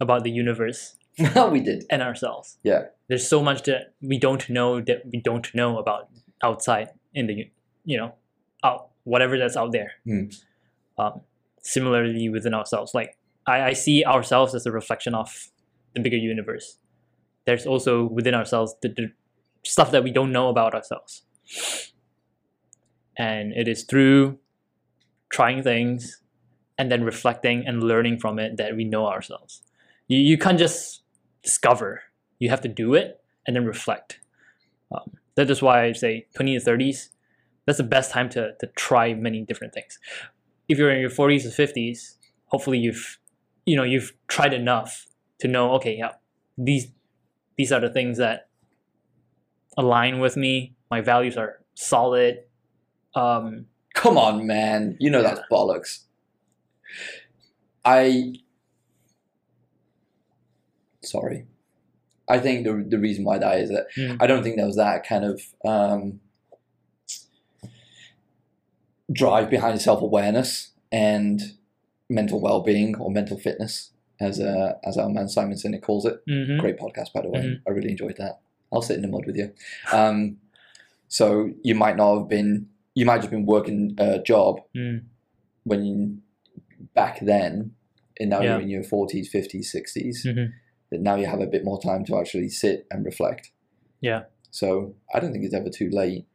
[0.00, 0.97] about the universe
[1.50, 1.84] we did.
[1.90, 2.58] and ourselves.
[2.62, 2.84] Yeah.
[3.08, 6.08] There's so much that we don't know that we don't know about
[6.42, 7.50] outside in the
[7.84, 8.14] you know
[8.64, 9.92] out whatever that's out there.
[10.04, 10.24] Hmm.
[10.98, 11.20] Um,
[11.62, 15.50] similarly within ourselves, like I, I see ourselves as a reflection of
[15.94, 16.78] the bigger universe.
[17.46, 19.12] There's also within ourselves the, the
[19.64, 21.22] stuff that we don't know about ourselves,
[23.16, 24.38] and it is through
[25.30, 26.20] trying things
[26.78, 29.62] and then reflecting and learning from it that we know ourselves.
[30.06, 31.02] You, you can't just
[31.42, 32.02] discover,
[32.38, 34.20] you have to do it and then reflect.
[34.92, 37.08] Um, that is why I say 20 to 30s,
[37.66, 39.98] that's the best time to, to try many different things.
[40.68, 43.18] If you're in your 40s or 50s, hopefully you've
[43.66, 45.06] you know you've tried enough
[45.38, 46.12] to know okay yeah
[46.56, 46.86] these
[47.58, 48.48] these are the things that
[49.76, 52.38] align with me my values are solid
[53.14, 54.96] um, Come on, man.
[55.00, 56.04] You know that's bollocks.
[57.84, 58.34] I.
[61.02, 61.46] Sorry.
[62.28, 64.18] I think the, the reason why that is that Mm.
[64.20, 66.20] I don't think there was that kind of um,
[69.10, 71.40] drive behind self awareness and
[72.10, 76.20] mental well being or mental fitness, as uh, as our man Simon Sinek calls it.
[76.26, 76.58] mhm.
[76.58, 77.40] Great podcast, by the way.
[77.40, 77.60] Mhm.
[77.66, 78.40] I really enjoyed that.
[78.72, 79.52] I'll sit in the mud with you.
[79.92, 80.38] Um,
[81.08, 85.04] so you might not have been, you might have been working a job Mm.
[85.64, 86.18] when you,
[86.94, 87.74] back then,
[88.20, 88.52] and now Yeah.
[88.54, 90.52] you're in your 40s, 50s, 60s, Mhm.
[90.90, 93.50] That now you have a bit more time to actually sit and reflect.
[94.00, 94.24] Yeah.
[94.50, 96.26] So I don't think it's ever too late.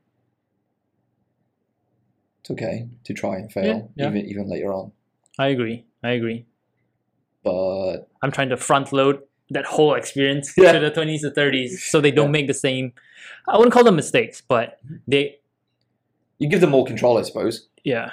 [2.42, 4.10] It's okay to try and fail, Yeah, yeah.
[4.10, 4.92] even even later on.
[5.40, 6.46] I agree I agree
[7.44, 10.74] But I'm trying to front load that whole experience Yeah.
[10.74, 12.94] to the 20s to 30s so they don't make the same
[13.48, 15.40] I wouldn't call them mistakes, but they
[16.38, 17.68] You give them more control, I suppose.
[17.84, 18.12] yeah.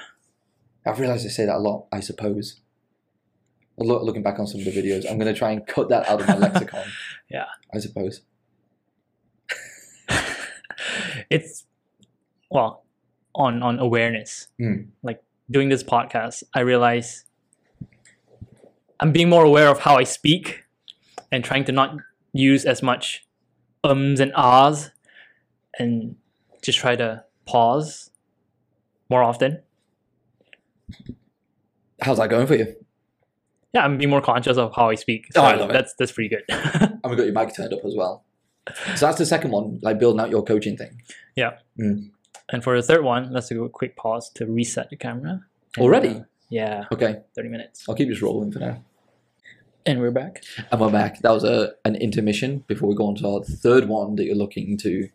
[0.86, 1.86] I've realised I say that a lot.
[1.92, 2.60] I suppose.
[3.80, 6.20] Looking back on some of the videos, I'm going to try and cut that out
[6.20, 6.84] of my lexicon.
[7.30, 7.46] Yeah.
[7.72, 8.22] I suppose.
[11.30, 11.64] it's
[12.50, 12.84] well
[13.36, 14.88] on on awareness Mm.
[15.04, 17.24] like doing this podcast i realize
[18.98, 20.64] i'm being more aware of how i speak
[21.30, 21.96] and trying to not
[22.32, 23.24] use as much
[23.84, 24.90] ums and ahs
[25.78, 26.16] and
[26.62, 28.10] just try to pause
[29.08, 29.62] more often
[32.02, 32.74] How's that going for you?
[33.72, 35.72] Yeah i'm being more conscious of how i speak Oh, I love it.
[35.74, 38.24] that's that's pretty good And we got your mic turned up as well.
[38.96, 41.00] So that's the second one, like building out your coaching thing.
[41.34, 41.52] Yeah.
[41.78, 45.40] And for the third one let's do a quick pause to reset the camera
[45.76, 46.08] And, Already?
[46.16, 48.82] uh, yeah Okay, 30 minutes I'll keep this rolling for now.
[49.86, 51.20] and we're back And we're back.
[51.22, 54.34] That was a an intermission before we go on to our third one that you're
[54.44, 55.08] looking to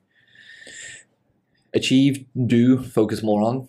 [1.73, 3.67] achieve, do, focus more on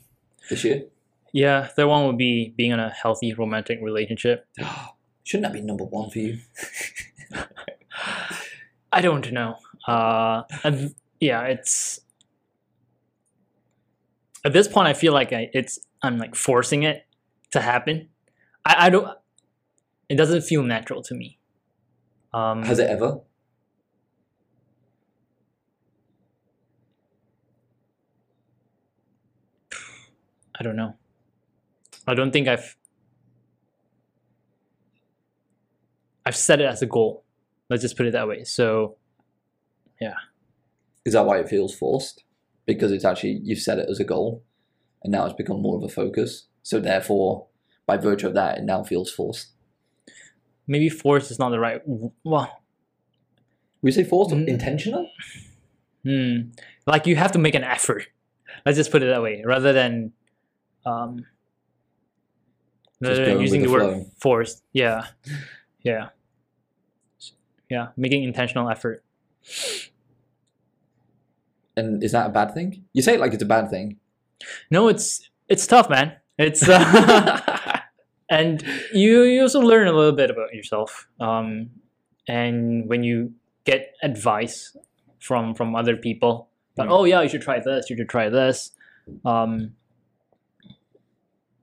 [0.49, 0.85] this year.
[1.33, 4.47] Yeah, third one would be being in a healthy romantic relationship.
[5.25, 6.39] Shouldn't that be number one for you?
[8.93, 9.57] I don't know.
[9.87, 10.43] Uh,
[11.21, 12.01] yeah, it's
[14.45, 17.07] at this point I feel like I, it's I'm like forcing it
[17.51, 18.09] to happen.
[18.65, 19.09] I, I don't.
[20.09, 21.39] It doesn't feel natural to me.
[22.33, 23.21] Um, Has it ever?
[30.59, 30.95] I don't know.
[32.07, 32.77] I don't think I've
[36.25, 37.25] I've set it as a goal.
[37.71, 38.45] Let's just put it that way.
[38.45, 38.97] So
[40.01, 40.15] yeah.
[41.05, 42.25] Is that why it feels forced?
[42.67, 44.43] Because it's actually you've set it as a goal,
[45.05, 46.47] and now it's become more of a focus.
[46.63, 47.47] So therefore,
[47.87, 49.49] by virtue of that, it now feels forced.
[50.69, 51.81] maybe force is not the right.
[52.25, 52.61] Well,
[53.83, 54.49] We say forced or Mm.
[54.49, 55.09] intentional?
[56.03, 56.51] Hmm.
[56.87, 58.09] Like you have to make an effort.
[58.65, 60.13] Let's just put it that way, rather than
[60.85, 61.25] um,
[63.03, 64.63] going than with using the the, word forced.
[64.73, 65.07] Yeah,
[65.83, 66.09] yeah,
[67.69, 67.89] yeah.
[67.97, 69.03] Making intentional effort.
[71.77, 72.85] And is that a bad thing?
[72.93, 73.99] You say it like it's a bad thing.
[74.71, 76.13] No, it's it's tough, man.
[76.39, 77.81] It's uh,
[78.31, 81.07] and you you also learn a little bit about yourself.
[81.21, 81.71] Um,
[82.29, 83.33] and when you
[83.65, 84.77] get advice
[85.21, 86.93] from from other people, that Mm.
[86.93, 88.73] oh yeah, you should try this, you should try this,
[89.25, 89.75] um,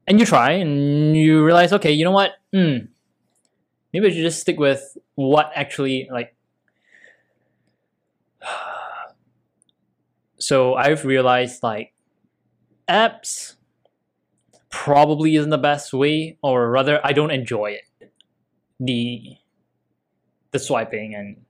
[0.08, 2.32] and you try and you realize, okay, you know what?
[2.54, 2.78] Hmm,
[3.94, 6.36] maybe I should just stick with what actually like.
[10.38, 11.94] So I've realized like
[12.90, 13.56] apps
[14.70, 18.12] probably isn't the best way, or rather, I don't enjoy it.
[18.80, 19.38] The
[20.52, 21.46] the swiping and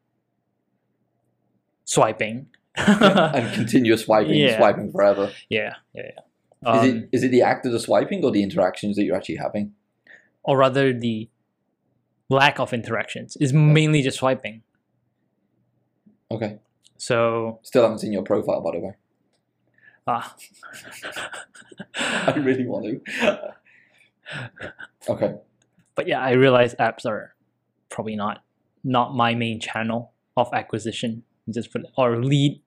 [1.85, 2.47] swiping.
[2.75, 4.57] and continuous swiping, Yeah.
[4.57, 5.31] swiping forever.
[5.49, 6.21] yeah, yeah, yeah.
[6.65, 9.15] Is Um, it is it the act of the swiping or the interactions that you're
[9.15, 9.73] actually having?
[10.45, 11.29] or rather, the
[12.29, 14.61] lack of interactions is mainly just swiping.
[16.31, 16.59] Okay.
[16.97, 18.93] So, Still haven't seen your profile, by the way.
[20.07, 20.35] ah,
[21.95, 23.53] I really want to.
[25.09, 25.35] okay.
[25.95, 27.35] but yeah, I realize apps are
[27.89, 28.43] probably not
[28.83, 31.23] not my main channel of acquisition.
[31.49, 32.61] Just put or lead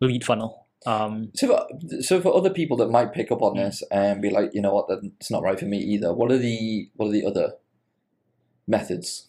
[0.00, 0.65] lead funnel.
[0.84, 4.30] Um, So, for, so for other people that might pick up on this and be
[4.30, 6.12] like, you know what, that's not right for me either.
[6.12, 7.54] What are the what are the other
[8.66, 9.26] methods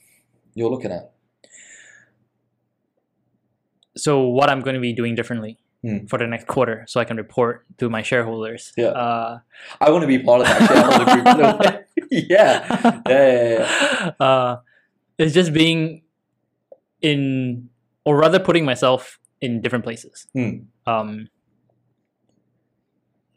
[0.56, 1.12] you're looking at?
[3.96, 6.06] so what I'm going to be doing differently Hmm.
[6.08, 8.74] for the next quarter, so I can report to my shareholders.
[8.76, 8.88] Yeah.
[8.88, 9.40] Uh,
[9.80, 11.06] I want to be part of that shareholder
[11.64, 11.84] group.
[12.12, 12.66] Yeah.
[13.08, 14.12] Yeah, yeah, yeah.
[14.26, 14.58] uh,
[15.20, 16.02] it's just being
[17.02, 17.70] in,
[18.06, 20.26] or rather, putting myself in different places.
[20.34, 20.66] Hmm.
[20.88, 21.30] Um,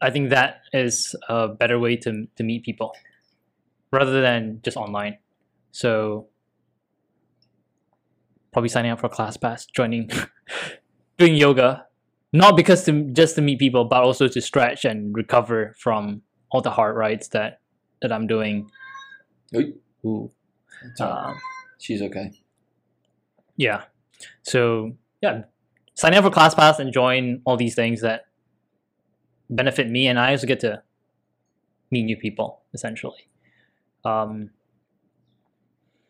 [0.01, 2.93] I think that is a better way to to meet people,
[3.91, 5.17] rather than just online.
[5.71, 6.27] So,
[8.51, 10.09] probably signing up for ClassPass, joining,
[11.17, 11.85] doing yoga,
[12.33, 16.61] not because to just to meet people, but also to stretch and recover from all
[16.61, 17.59] the hard rides that
[18.01, 18.69] that I'm doing.
[20.05, 20.31] Ooh.
[20.99, 21.39] Um,
[21.79, 22.31] She's okay.
[23.55, 23.83] yeah.
[24.43, 25.43] So yeah,
[25.93, 28.25] signing up for ClassPass and join all these things that
[29.51, 30.81] benefit me, and I also get to
[31.91, 33.27] meet new people essentially.
[34.05, 34.51] Um,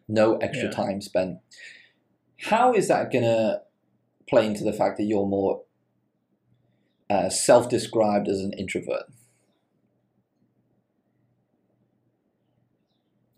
[0.08, 0.76] No extra Yeah.
[0.76, 1.40] time spent.
[2.42, 3.62] How is that gonna
[4.30, 5.64] play into the fact that you're more
[7.10, 9.04] uh, self-described as an introvert?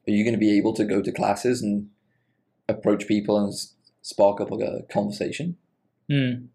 [0.07, 1.89] Are you going to be able to go to classes and
[2.67, 3.53] approach people and
[4.01, 5.57] spark up a conversation?
[6.09, 6.47] Hmm.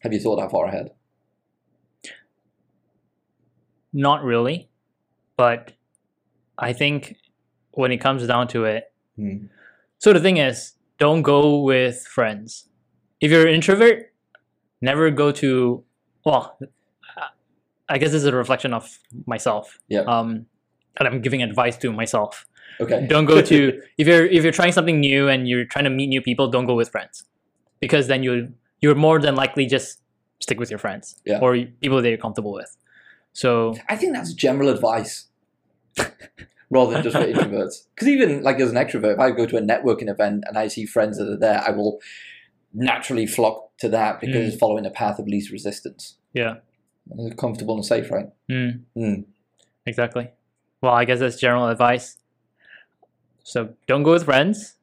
[0.00, 0.90] Have you thought that far ahead?
[3.94, 4.68] Not really,
[5.36, 5.72] but
[6.58, 7.16] I think
[7.70, 9.46] when it comes down to it, Hmm.
[9.98, 12.68] so the thing is, don't go with friends.
[13.20, 14.12] If you're an introvert,
[14.80, 15.84] never go to.
[16.24, 16.58] Well,
[17.88, 19.78] I guess this is a reflection of myself.
[19.88, 20.00] Yeah.
[20.00, 20.46] Um,
[20.98, 22.46] and I'm giving advice to myself.
[22.80, 23.06] Okay.
[23.06, 26.08] Don't go to if you're if you're trying something new and you're trying to meet
[26.08, 26.48] new people.
[26.48, 27.24] Don't go with friends,
[27.80, 30.00] because then you you're more than likely just
[30.40, 31.38] stick with your friends Yeah.
[31.40, 32.76] or people that you're comfortable with.
[33.34, 35.26] So I think that's general advice
[36.70, 37.86] rather than just for introverts.
[37.94, 40.68] Because even like as an extrovert, if I go to a networking event and I
[40.68, 42.00] see friends that are there, I will
[42.72, 46.16] naturally flock to that because it's following a path of least resistance.
[46.32, 46.54] yeah.
[47.36, 48.30] Comfortable and safe, right?
[48.50, 48.80] Mm.
[48.96, 49.24] Mm.
[49.84, 50.30] Exactly.
[50.80, 52.16] Well, I guess that's general advice.
[53.42, 54.76] So don't go with friends.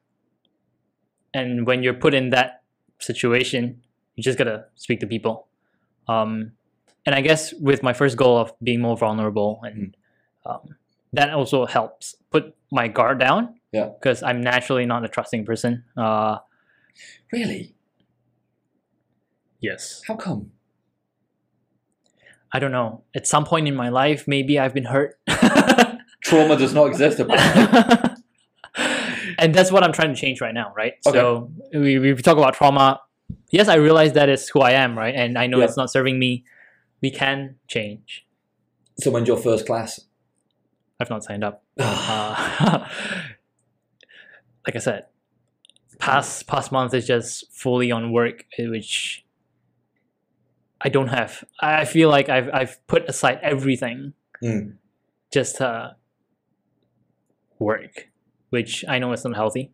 [1.34, 2.62] And when you're put in that
[3.00, 3.82] situation,
[4.14, 5.48] you just gotta speak to people.
[6.06, 6.52] Um,
[7.06, 9.96] and I guess with my first goal of being more vulnerable, and
[10.46, 10.76] um,
[11.12, 13.54] that also helps put my guard down.
[13.72, 13.88] Yeah.
[13.98, 15.84] Because I'm naturally not a trusting person.
[15.96, 16.38] Uh,
[17.32, 17.74] Really?
[19.60, 20.02] yes.
[20.06, 20.50] How come?
[22.52, 23.02] I don't know.
[23.14, 25.18] At some point in my life, maybe I've been hurt.
[26.22, 27.18] Trauma does not exist.
[29.38, 30.94] and that's what I'm trying to change right now, right?
[31.06, 31.18] Okay.
[31.18, 33.00] So we, we talk about trauma.
[33.50, 35.14] Yes, I realize that is who I am, right?
[35.14, 35.64] And I know Yeah.
[35.64, 36.44] it's not serving me.
[37.02, 38.24] We can change.
[38.98, 40.00] so when's your first class?
[41.00, 41.62] I've not signed up.
[41.78, 42.88] Uh,
[44.66, 45.06] like I said,
[45.98, 49.24] past past month is just fully on work, eh, which
[50.80, 51.42] I don't have.
[51.60, 54.74] I feel like I've I've put aside everything Mm.
[55.32, 55.94] just to
[57.60, 58.08] work,
[58.50, 59.70] which I know is not healthy.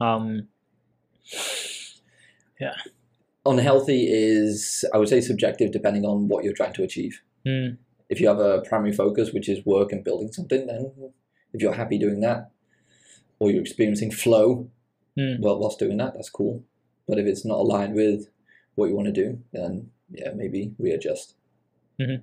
[0.00, 0.48] Um,
[3.46, 7.22] Unhealthy is, I would say, subjective depending on what you're trying to achieve.
[7.46, 7.76] mm,
[8.08, 10.92] If you have a primary focus, which is work and building something, then
[11.52, 12.50] if you're happy doing that,
[13.38, 14.68] or you're experiencing flow,
[15.18, 16.62] mm, well, whilst doing that, that's cool.
[17.08, 18.28] But if it's not aligned with
[18.74, 21.34] what you want to do, then yeah, maybe readjust.
[21.98, 22.22] Mhm.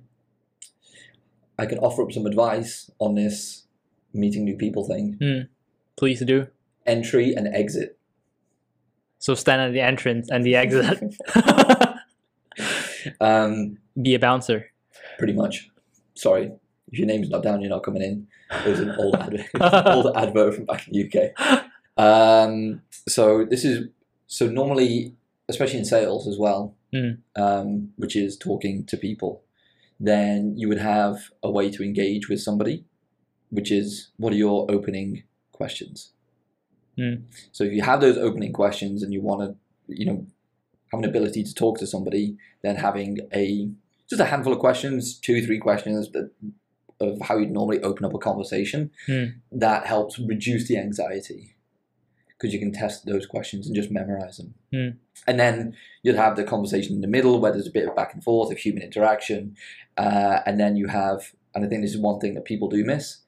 [1.58, 3.64] I can offer up some advice on this
[4.12, 5.16] meeting new people thing.
[5.20, 5.48] mm.
[5.96, 6.46] Please do.
[6.86, 7.97] Entry and exit.
[9.18, 11.02] So stand at the entrance and the exit.
[13.20, 14.66] Um, Be a bouncer.
[15.18, 15.70] pretty much.
[16.14, 16.50] Sorry,
[16.90, 18.26] if your name's not down, you're not coming in.
[18.50, 19.46] It was an old advert,
[19.86, 21.68] old advert from back in the UK.
[21.96, 23.88] Um, so this is
[24.26, 25.14] so normally,
[25.48, 27.18] especially in sales as well, Mm.
[27.36, 29.42] um, which is talking to people.
[30.00, 32.84] Then you would have a way to engage with somebody,
[33.50, 36.12] which is what are your opening questions.
[36.98, 37.22] Mm.
[37.52, 40.26] So if you have those opening questions and you want to, you know,
[40.92, 43.70] have an ability to talk to somebody, then having a
[44.08, 46.30] just a handful of questions, two, three questions that,
[47.00, 49.34] of how you'd normally open up a conversation, Mm.
[49.52, 51.54] that helps reduce the anxiety
[52.30, 54.54] because you can test those questions and just memorize them.
[54.72, 54.96] Mm.
[55.26, 58.14] And then you'd have the conversation in the middle where there's a bit of back
[58.14, 59.56] and forth of human interaction.
[59.96, 62.84] Uh, and then you have, and I think this is one thing that people do
[62.84, 63.18] miss,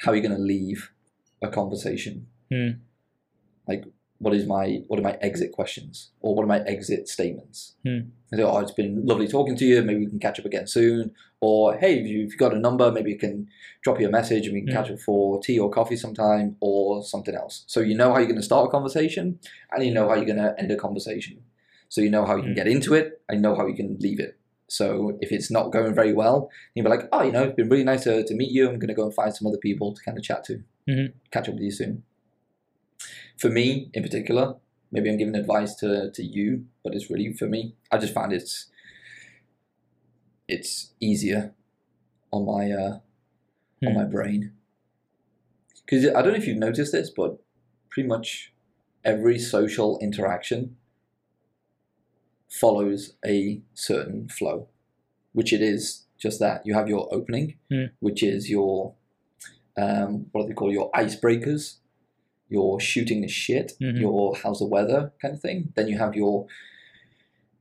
[0.00, 0.90] how are you going to leave
[1.42, 2.26] a conversation?
[2.52, 2.80] Mm.
[3.68, 3.84] Like,
[4.20, 7.76] what is my what are my exit questions or what are my exit statements?
[7.84, 7.98] Hmm.
[8.34, 9.80] Say, oh, it's been lovely talking to you.
[9.82, 11.12] Maybe we can catch up again soon.
[11.40, 13.46] Or hey, if you've got a number, maybe you can
[13.82, 14.76] drop you a message and we can Hmm.
[14.82, 17.62] catch up for tea or coffee sometime or something else.
[17.68, 19.38] So you know how you're going to start a conversation
[19.70, 21.38] and you know how you're going to end a conversation.
[21.88, 22.56] So you know how you can Hmm.
[22.56, 24.36] get into it and you know how you can leave it.
[24.66, 27.70] So if it's not going very well, you'll be like, oh, you know, it's been
[27.70, 28.68] really nice to, to meet you.
[28.68, 30.62] I'm going to go and find some other people to kind of chat to.
[30.88, 31.12] Mhm.
[31.30, 32.02] Catch up with you soon.
[33.38, 34.56] For me, in particular,
[34.90, 37.74] maybe I'm giving advice to, to you, but it's really for me.
[37.90, 38.66] I just find it's
[40.48, 41.54] it's easier
[42.32, 42.98] on my uh,
[43.86, 43.94] on Hmm.
[43.94, 44.52] my brain.
[45.84, 47.38] Because I don't know if you've noticed this, but
[47.90, 48.52] pretty much
[49.04, 50.76] every social interaction
[52.48, 54.68] follows a certain flow,
[55.32, 57.84] which it is just that you have your opening, Hmm.
[58.00, 58.94] which is your
[59.76, 61.76] um, what do they call your icebreakers,
[62.48, 64.00] your shooting the shit, Mhm.
[64.00, 65.72] your how's the weather kind of thing.
[65.76, 66.46] Then you have your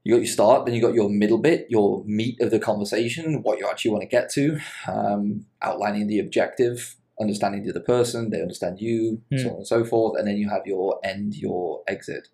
[0.03, 3.43] you got your start, then you got your middle bit, your meat of the conversation,
[3.43, 4.57] what you actually want to get to,
[4.87, 9.37] um, outlining the objective, understanding the other person, they understand you, Hmm.
[9.37, 12.29] so on and so forth, and then you have your end, your exit.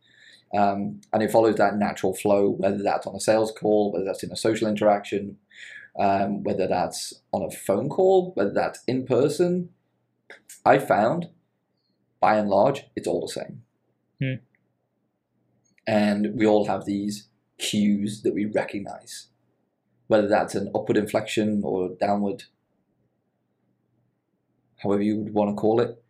[0.54, 4.22] Um, and it follows that natural flow, whether that's on a sales call, whether that's
[4.22, 5.38] in a social interaction,
[5.97, 9.70] um, whether that's on a phone call, whether that's in person.
[10.64, 11.30] I found,
[12.24, 13.63] by and large, it's all the same.
[14.21, 14.36] Hmm.
[15.86, 19.28] And we all have these cues that we recognize,
[20.07, 22.43] whether that's an upward inflection or downward,
[24.78, 26.01] however you would want to call it.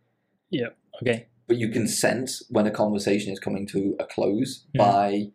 [0.50, 0.68] Yeah,
[1.02, 1.26] okay.
[1.48, 4.78] But you can sense when a conversation is coming to a close Hmm.
[4.78, 5.32] by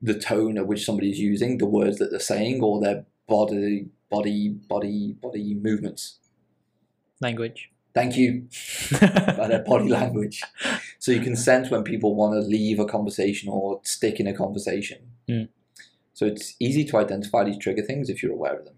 [0.00, 4.50] the tone at which somebody's using, the words that they're saying, or their body, body,
[4.50, 6.20] body, body movements.
[7.20, 7.72] Language.
[7.94, 8.48] Thank you.
[9.00, 10.42] by their body language.
[10.98, 14.34] So you can sense when people want to leave a conversation or stick in a
[14.34, 14.98] conversation.
[15.28, 15.48] Mm.
[16.12, 18.74] So it's easy to identify these trigger things if you're aware of them.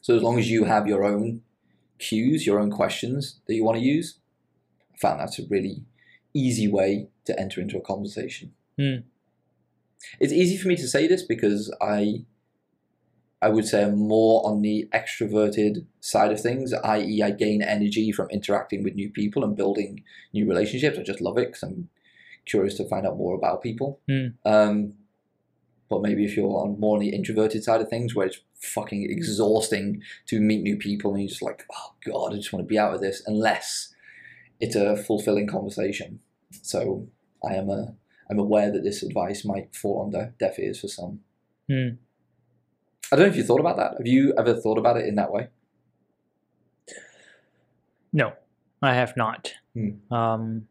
[0.00, 1.42] So as long as you have your own
[1.98, 4.18] cues, your own questions that you want to use,
[4.94, 5.82] I found that's a really
[6.34, 8.52] easy way to enter into a conversation.
[8.78, 9.04] Mm.
[10.20, 12.24] It's easy for me to say this because I
[13.40, 18.10] I would say I'm more on the extroverted side of things, i.e., I gain energy
[18.10, 20.98] from interacting with new people and building new relationships.
[20.98, 21.88] I just love it because I'm
[22.46, 24.00] curious to find out more about people.
[24.10, 24.34] Mm.
[24.44, 24.94] Um,
[25.88, 29.06] but maybe if you're on more on the introverted side of things, where it's fucking
[29.08, 32.68] exhausting to meet new people and you're just like, oh god, I just want to
[32.68, 33.94] be out of this, unless
[34.60, 36.20] it's a fulfilling conversation.
[36.62, 37.08] So
[37.48, 37.94] I am a
[38.30, 41.20] I'm aware that this advice might fall under deaf ears for some.
[41.68, 41.96] Hmm.
[43.10, 43.94] I don't know if you thought about that.
[43.98, 45.48] Have you ever thought about it in that way?
[48.12, 48.32] No,
[48.82, 49.54] I have not.
[49.74, 50.12] Hmm.
[50.12, 50.68] Um,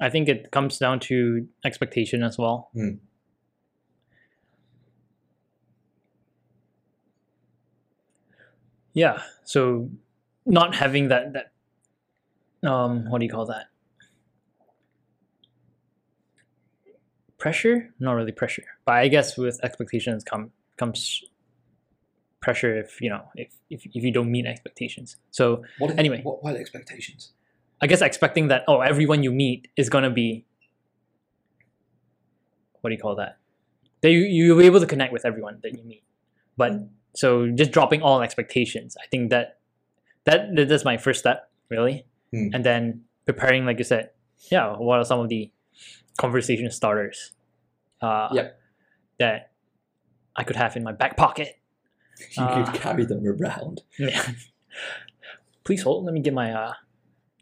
[0.00, 2.70] I think it comes down to expectation as well.
[2.74, 2.94] Hmm.
[8.92, 9.22] Yeah.
[9.44, 9.90] So
[10.46, 11.52] not having that that
[12.68, 13.66] um what do you call that?
[17.44, 17.92] Pressure?
[18.00, 18.64] Not really pressure.
[18.86, 21.22] But I guess with expectations come comes
[22.40, 25.16] pressure if you know if if, if you don't meet expectations.
[25.30, 26.22] So What are, Anyway.
[26.22, 27.32] what, what are the expectations?
[27.82, 30.46] I guess expecting that oh everyone you meet is gonna be
[32.80, 33.36] what do you call that?
[34.00, 36.02] That you you'll be able to connect with everyone that you meet.
[36.56, 36.72] But
[37.14, 39.58] so just dropping all expectations, I think that
[40.24, 42.48] that that- that's my first step really, Hmm.
[42.54, 44.12] and then preparing like you said,
[44.50, 44.76] yeah.
[44.78, 45.52] What are some of the
[46.16, 47.32] conversation starters?
[48.04, 48.60] Uh, Yep.
[49.20, 49.50] That
[50.36, 51.50] I could have in my back pocket.
[52.36, 53.82] You Uh, could carry them around.
[53.98, 54.22] Yeah.
[55.64, 56.04] Please hold.
[56.04, 56.74] Let me get my uh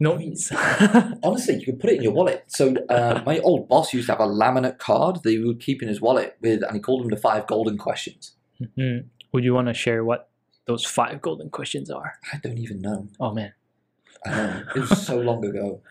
[0.01, 0.51] notes.
[1.23, 2.45] Honestly, you could put it in your wallet.
[2.49, 5.83] So uh, my old boss used to have a laminate card that he would keep
[5.83, 8.33] in his wallet with, and he called them the five golden questions.
[8.61, 9.07] Mhm.
[9.33, 10.31] Would you want to share what
[10.67, 12.15] those five golden questions are?
[12.33, 13.09] I don't even know.
[13.21, 13.53] Oh man.
[14.25, 14.63] I know.
[14.77, 15.83] It was so long ago.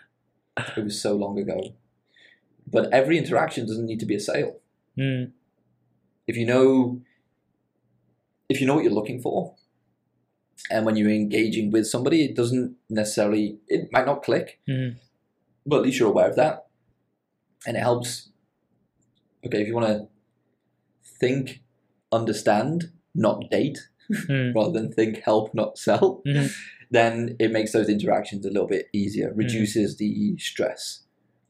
[0.78, 1.60] It was so long ago.
[2.66, 4.60] But every interaction doesn't need to be a sale.
[4.98, 5.32] Mm,
[6.28, 7.02] If you know
[8.50, 9.56] if you know what you're looking for,
[10.70, 14.96] and when you're engaging with somebody, it doesn't necessarily it might not click, mm,
[15.66, 16.66] but at least you're aware of that.
[17.66, 18.30] And it helps.
[19.46, 20.08] Okay, if you want to
[21.20, 21.62] think,
[22.12, 23.80] understand, not date,
[24.12, 26.52] mm, rather than think, help, not sell, mhm.
[26.92, 31.04] then it makes those interactions a little bit easier, reduces the stress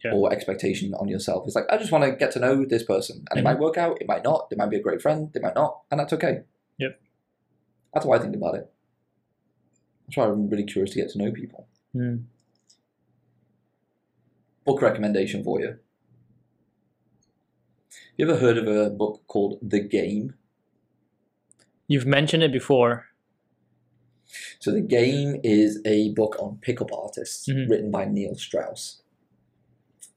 [0.03, 0.13] Yeah.
[0.13, 1.45] or expectation on yourself.
[1.45, 3.23] It's like, I just want to get to know this person.
[3.29, 3.45] And it Mhm.
[3.45, 5.81] might work out, it might not, they might be a great friend, they might not,
[5.91, 6.41] and that's okay.
[6.79, 6.99] Yep.
[7.93, 8.71] That's why I think about it.
[10.07, 11.67] That's why I'm really curious to get to know people.
[11.95, 12.23] mm.
[14.65, 15.77] Book recommendation for you.
[18.17, 20.35] You ever heard of a book called The Game?
[21.87, 23.07] You've mentioned it before.
[24.59, 27.69] So The Game is a book on pickup artists Mhm.
[27.69, 29.00] written by Neil Strauss.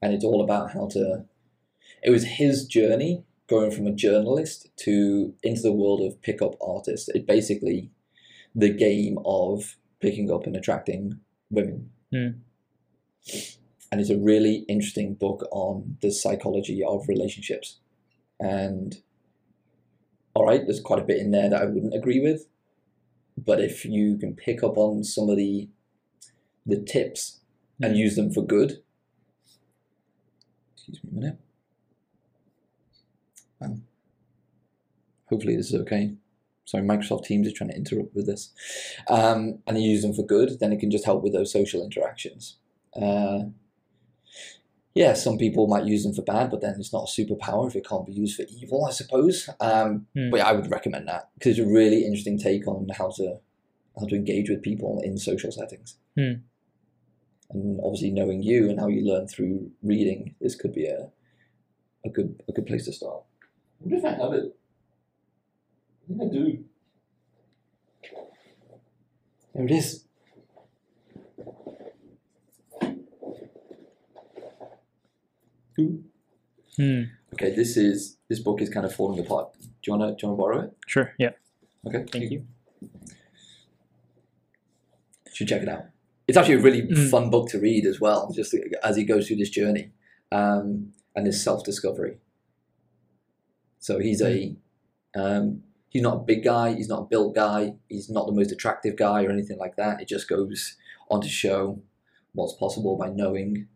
[0.05, 1.25] And it's all about how to
[2.03, 7.09] it was his journey going from a journalist to into the world of pickup artists.
[7.09, 7.91] It basically
[8.55, 11.19] the game of picking up and attracting
[11.51, 11.91] women.
[12.13, 12.29] Hmm.
[13.91, 17.79] And it's a really interesting book on the psychology of relationships.
[18.39, 18.97] And
[20.35, 22.47] all right, there's quite a bit in there that I wouldn't agree with
[23.37, 25.69] but if you can pick up on some of the
[26.67, 27.41] the tips
[27.83, 27.99] and Mhm.
[27.99, 28.83] use them for good
[30.89, 31.39] excuse me a minute
[33.61, 33.85] um,
[35.29, 36.15] hopefully this is okay
[36.65, 38.51] sorry microsoft teams is trying to interrupt with this
[39.09, 41.83] um, and you use them for good then it can just help with those social
[41.83, 42.57] interactions
[43.01, 43.45] uh,
[44.95, 47.75] yeah, some people might use them for bad, but then it's not a superpower if
[47.75, 49.49] it can't be used for evil, I suppose.
[49.61, 50.31] Um, Hmm.
[50.31, 53.39] But yeah, I would recommend that because it's a really interesting take on how to
[53.99, 55.97] how to engage with people in social settings.
[56.17, 56.33] Hmm.
[57.51, 61.11] And obviously, knowing you and how you learn through reading, this could be a
[62.05, 63.23] a good a good place to start.
[63.81, 64.57] I wonder if I have it.
[66.05, 66.65] I think I do.
[69.55, 70.05] There it is.
[75.81, 76.05] Ooh.
[76.77, 77.03] Hmm.
[77.35, 79.53] Okay, this is this book is kind of falling apart.
[79.61, 80.77] Do you wanna do you wanna borrow it?
[80.87, 81.13] Sure.
[81.19, 81.31] Yeah.
[81.87, 82.47] Okay, Thank you.
[85.33, 85.87] should check it out.
[86.27, 87.11] It's actually a really Mm.
[87.11, 89.93] fun book to read as well, just as he goes through this journey
[90.33, 92.19] um, and his self discovery.
[93.79, 94.57] So he's a
[95.15, 98.51] um, he's not a big guy, he's not a built guy, he's not the most
[98.51, 100.01] attractive guy or anything like that.
[100.01, 100.77] It just goes
[101.11, 101.83] on to show
[102.33, 103.69] what's possible by knowing,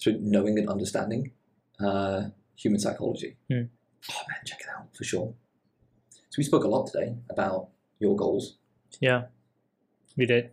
[0.00, 1.32] through knowing and understanding
[1.80, 2.24] uh,
[2.54, 3.36] human psychology.
[3.50, 3.68] Mm.
[4.10, 5.34] Oh man, check it out for sure.
[6.10, 8.58] So we spoke a lot today about your goals.
[9.00, 9.24] Yeah.
[10.16, 10.50] We did.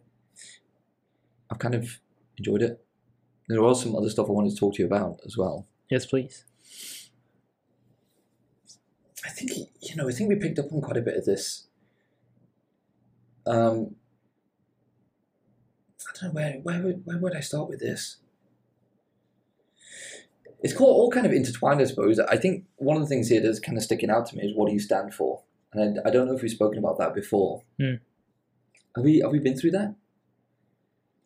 [1.52, 2.00] I've kind of
[2.38, 2.84] enjoyed it.
[3.48, 5.68] There was some other stuff I wanted to talk to you about as well.
[5.90, 6.46] Yes, please.
[9.26, 11.68] I think you know, I think we picked up on quite a bit of this.
[13.46, 13.96] Um,
[16.08, 18.18] I don't know where where would where would I start with this?
[20.62, 22.20] It's called all kind of intertwined, I suppose.
[22.20, 24.56] I think one of the things here that's kind of sticking out to me is
[24.56, 25.42] what do you stand for,
[25.74, 27.64] and I, I don't know if we've spoken about that before.
[27.80, 27.96] Hmm.
[28.96, 29.96] Have we have we been through that?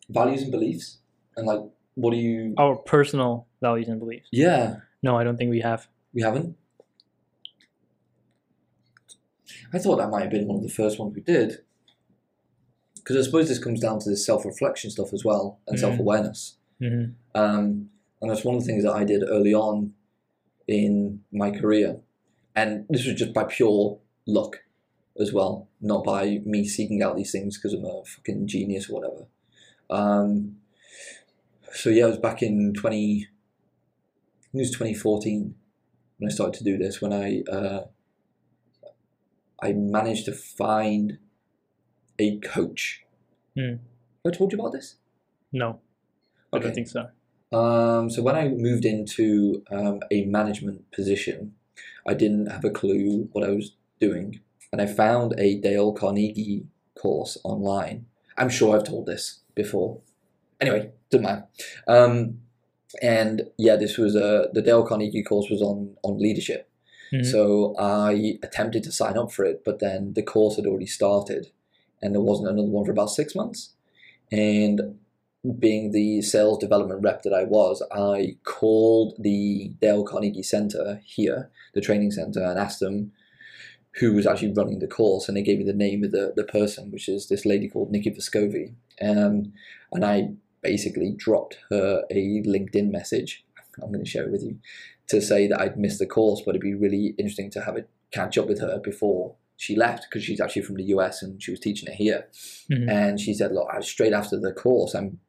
[0.08, 0.98] Values and beliefs,
[1.36, 1.60] and like,
[1.94, 2.54] what do you?
[2.58, 4.28] Our personal values and beliefs.
[4.32, 5.88] Yeah, No, I don't think we have.
[6.12, 6.56] We haven't.
[9.72, 11.58] I thought that might have been one of the first ones we did.
[12.96, 15.80] Because I suppose this comes down to this self reflection stuff as well and Mm.
[15.80, 16.56] self awareness.
[16.78, 17.90] hmm Um,
[18.20, 19.92] and that's one of the things that I did early on
[20.66, 22.00] in my career.
[22.56, 24.60] And this was just by pure luck
[25.20, 29.00] as well, not by me seeking out these things because I'm a fucking genius or
[29.00, 29.26] whatever.
[29.90, 30.56] Um,
[31.72, 35.54] so yeah, it was back in 20, I think it was 2014
[36.18, 37.84] when I started to do this, when I, uh,
[39.60, 41.18] I managed to find
[42.18, 43.04] a coach.
[43.56, 43.76] Hmm.
[44.24, 44.96] Have I told you about this?
[45.52, 45.80] No,
[46.52, 47.08] I don't think so.
[47.56, 51.54] Um, so when I moved into um, a management position,
[52.06, 54.40] I didn't have a clue what I was doing,
[54.72, 56.66] and I found a Dale Carnegie
[56.98, 58.06] course online.
[58.36, 60.00] I'm sure I've told this before.
[60.60, 61.44] Anyway, doesn't matter.
[61.86, 62.40] Um,
[63.02, 66.68] and yeah, this was a the Dale Carnegie course was on on leadership.
[67.12, 67.24] Mhm.
[67.24, 71.48] So I attempted to sign up for it, but then the course had already started,
[72.00, 73.70] and there wasn't another one for about six months.
[74.30, 74.98] And
[75.58, 81.50] being the sales development rep that I was, I called the Dale Carnegie Center here,
[81.74, 83.12] the training center, and asked them
[84.00, 86.44] who was actually running the course, and they gave me the name of the, the
[86.44, 88.74] person, which is this lady called Nikki Vescovi.
[89.00, 89.52] Um,
[89.92, 90.30] and I
[90.62, 93.44] basically dropped her a LinkedIn message.
[93.82, 94.58] I'm going to share it with you
[95.08, 97.84] to say that I'd missed the course, but it'd be really interesting to have a
[98.10, 101.50] catch up with her before she left because she's actually from the US and she
[101.50, 102.26] was teaching it here.
[102.70, 102.88] Mhm.
[102.90, 105.20] And she said, Look, I- was straight after the course, I'm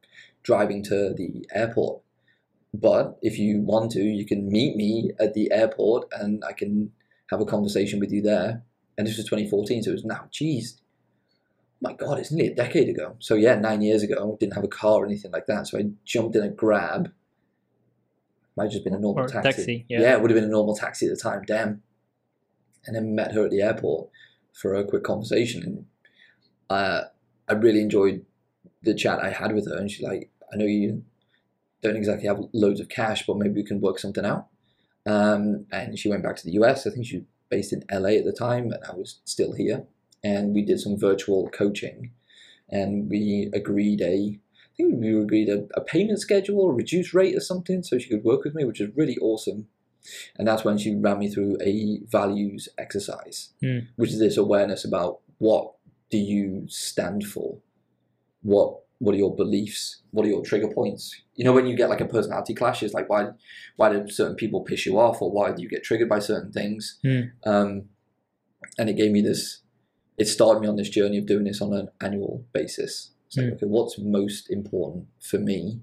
[0.43, 2.01] driving to the airport.
[2.73, 6.91] But if you want to, you can meet me at the airport and I can
[7.29, 8.63] have a conversation with you there.
[8.97, 10.79] And this was 2014, so it was now, geez,
[11.81, 13.15] my God, it's nearly a decade ago.
[13.19, 15.67] So yeah, nine years ago, didn't have a car or anything like that.
[15.67, 17.11] So I jumped in a grab.
[18.55, 19.49] Might have just been a normal Or taxi.
[19.49, 19.99] taxi, yeah.
[20.01, 21.83] yeah, it would have been a normal taxi at the time, damn.
[22.85, 24.09] And then met her at the airport
[24.53, 25.63] for a quick conversation.
[25.63, 25.85] And
[26.69, 27.01] uh,
[27.49, 28.25] I really enjoyed
[28.81, 29.75] the chat I had with her.
[29.75, 31.03] And she's like, I know you
[31.81, 34.47] don't exactly have loads of cash, but maybe we can work something out.
[35.05, 36.87] Um, and she went back to the US.
[36.87, 39.85] I think she was based in LA at the time, and I was still here.
[40.23, 42.11] And we did some virtual coaching,
[42.69, 47.35] and we agreed a, I think we agreed a, a payment schedule, a reduced rate
[47.35, 49.67] or something, so she could work with me, which is really awesome.
[50.37, 53.79] And that's when she ran me through a values exercise, Hmm.
[53.95, 55.73] which is this awareness about what
[56.09, 57.57] do you stand for,
[58.41, 61.21] what what are your beliefs, what are your trigger points.
[61.35, 63.27] You know, when you get like a personality clash, it's like why
[63.75, 66.51] why do certain people piss you off, or why do you get triggered by certain
[66.51, 66.99] things?
[67.03, 67.21] Hmm.
[67.45, 67.89] Um,
[68.77, 69.61] and it gave me this.
[70.17, 73.11] It started me on this journey of doing this on an annual basis.
[73.29, 73.53] So Hmm.
[73.53, 75.81] okay, what's most important for me?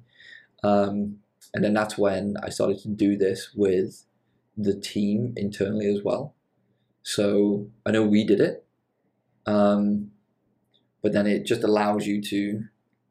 [0.63, 1.19] Um,
[1.55, 4.07] and then that's when I started to do this with
[4.57, 6.35] the team internally as well.
[7.03, 8.65] So I know we did it,
[9.45, 10.13] um,
[11.03, 12.65] but then it just allows you to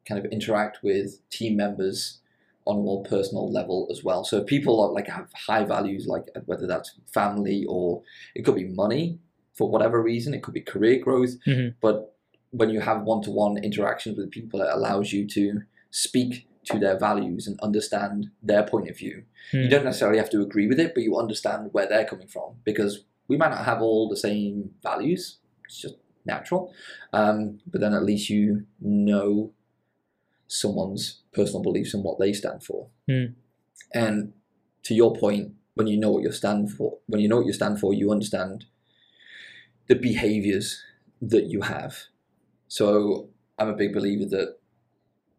[0.07, 2.19] kind of interact with team members
[2.65, 4.23] on a more personal level as well.
[4.23, 8.03] So if people are, like have high values, like whether that's family or
[8.35, 9.19] it could be money
[9.53, 11.31] for whatever reason, it could be career growth.
[11.47, 11.75] Mhm.
[11.81, 12.15] But
[12.51, 17.47] when you have one-to-one interactions with people, it allows you to speak to their values
[17.47, 19.23] and understand their point of view.
[19.51, 19.69] You Hmm.
[19.69, 23.03] don't necessarily have to agree with it, but you understand where they're coming from because
[23.27, 25.37] we might not have all the same values.
[25.65, 25.95] It's just
[26.25, 26.71] natural.
[27.13, 29.51] Um, but then at least you know
[30.51, 32.87] someone's personal beliefs and what they stand for.
[33.09, 33.25] Hmm.
[33.93, 34.33] And
[34.83, 37.53] to your point, when you know what you stand for, when you know what you
[37.53, 38.65] stand for, you understand
[39.87, 40.83] the behaviors
[41.21, 41.95] that you have.
[42.67, 44.57] So I'm a big believer that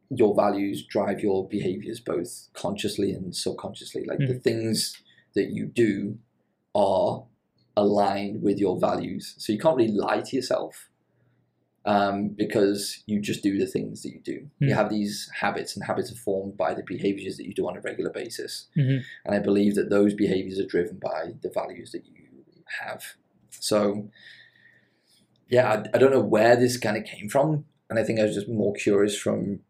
[0.08, 4.04] your values drive your behaviors both consciously and subconsciously.
[4.06, 5.00] Like the things
[5.34, 6.18] that you do
[6.74, 7.24] are
[7.76, 9.34] aligned with your values.
[9.38, 10.88] So you can't really lie to yourself
[11.84, 14.48] um, because you just do the things that you do.
[14.60, 14.74] You Mm.
[14.74, 17.80] have these habits, and habits are formed by the behaviors that you do on a
[17.80, 18.68] regular basis.
[18.76, 19.02] Mhm.
[19.24, 22.44] And I believe that those behaviors are driven by the values that you
[22.80, 23.14] have.
[23.50, 24.08] So,
[25.48, 27.64] yeah, I, I don't know where this kind of came from.
[27.90, 29.60] And I think I was just more curious from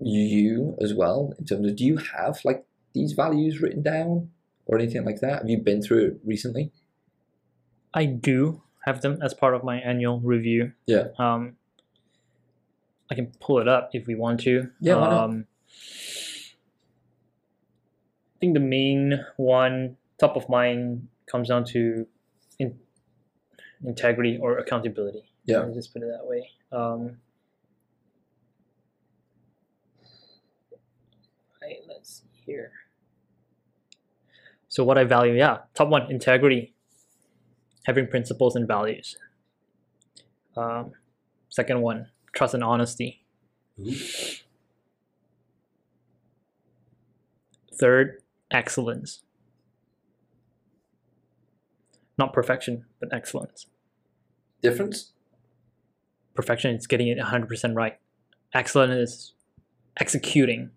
[0.00, 4.30] you as well in terms of do you have like these values written down
[4.66, 5.38] or anything like that?
[5.40, 6.72] Have you been through it recently?
[7.94, 10.72] I do have them as part of my annual review.
[10.86, 11.08] Yeah.
[11.18, 11.56] Um,
[13.10, 14.70] I can pull it up if we want to.
[14.80, 14.94] Yeah?
[14.94, 15.46] Um,
[18.36, 22.06] I think the main one, top of mind, comes down to
[22.58, 22.78] in,
[23.84, 25.24] integrity or accountability.
[25.44, 25.58] Yeah.
[25.60, 26.50] Let's just put it that way.
[26.70, 27.16] Um,
[31.60, 32.70] right, let's see here.
[34.68, 36.74] So what I value, yeah, top one, integrity,
[37.86, 39.16] having principles and values.
[40.56, 40.92] Um,
[41.48, 43.24] second one, trust and honesty.
[47.72, 49.22] Third, excellence.
[52.18, 53.66] Not perfection, but excellence.
[54.62, 55.12] Difference?
[56.34, 57.98] Perfection is getting it 100% right.
[58.52, 59.32] Excellence is
[60.00, 60.70] executing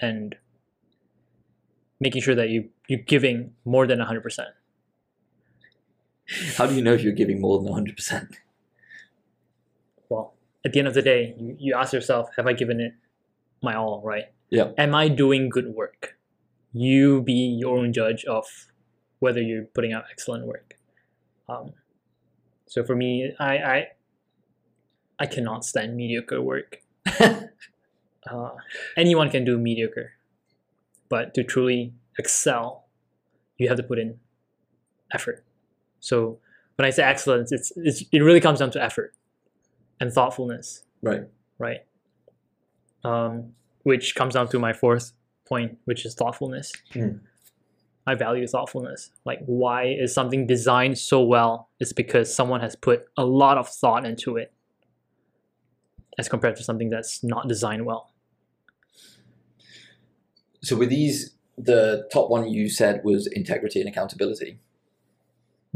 [0.00, 0.34] and
[2.00, 4.46] making sure that you, you're giving more than 100%.
[6.56, 8.34] How do you know if you're giving more than 100%?
[10.08, 12.92] Well, at the end of the day, you, you ask yourself, have I given it
[13.62, 14.26] my all, right?
[14.50, 14.72] Yeah.
[14.76, 16.16] Am I doing good work?
[16.72, 18.46] You be your own judge of
[19.18, 20.76] whether you're putting out excellent work.
[21.48, 21.72] Um,
[22.66, 23.86] so for me, I, I
[25.18, 26.82] I cannot stand mediocre work.
[28.30, 28.50] Uh,
[28.96, 30.12] anyone can do mediocre,
[31.08, 32.84] but to truly excel,
[33.56, 34.18] you have to put in
[35.12, 35.44] effort.
[36.00, 36.38] So
[36.76, 39.14] when I say excellence, it's, it's it really comes down to effort
[40.00, 41.22] and thoughtfulness, right.
[41.58, 41.80] right?
[43.04, 45.12] Um, which comes down to my fourth
[45.46, 46.72] point, which is thoughtfulness.
[46.94, 47.20] Mm.
[48.06, 49.10] I value thoughtfulness.
[49.24, 51.68] Like, why is something designed so well?
[51.78, 54.52] It's because someone has put a lot of thought into it,
[56.18, 58.12] as compared to something that's not designed well.
[60.62, 64.58] So with these, the top one you said was integrity and accountability.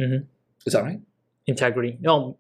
[0.03, 0.26] Mhm.
[0.66, 1.00] Is that right?
[1.46, 2.38] Integrity, no,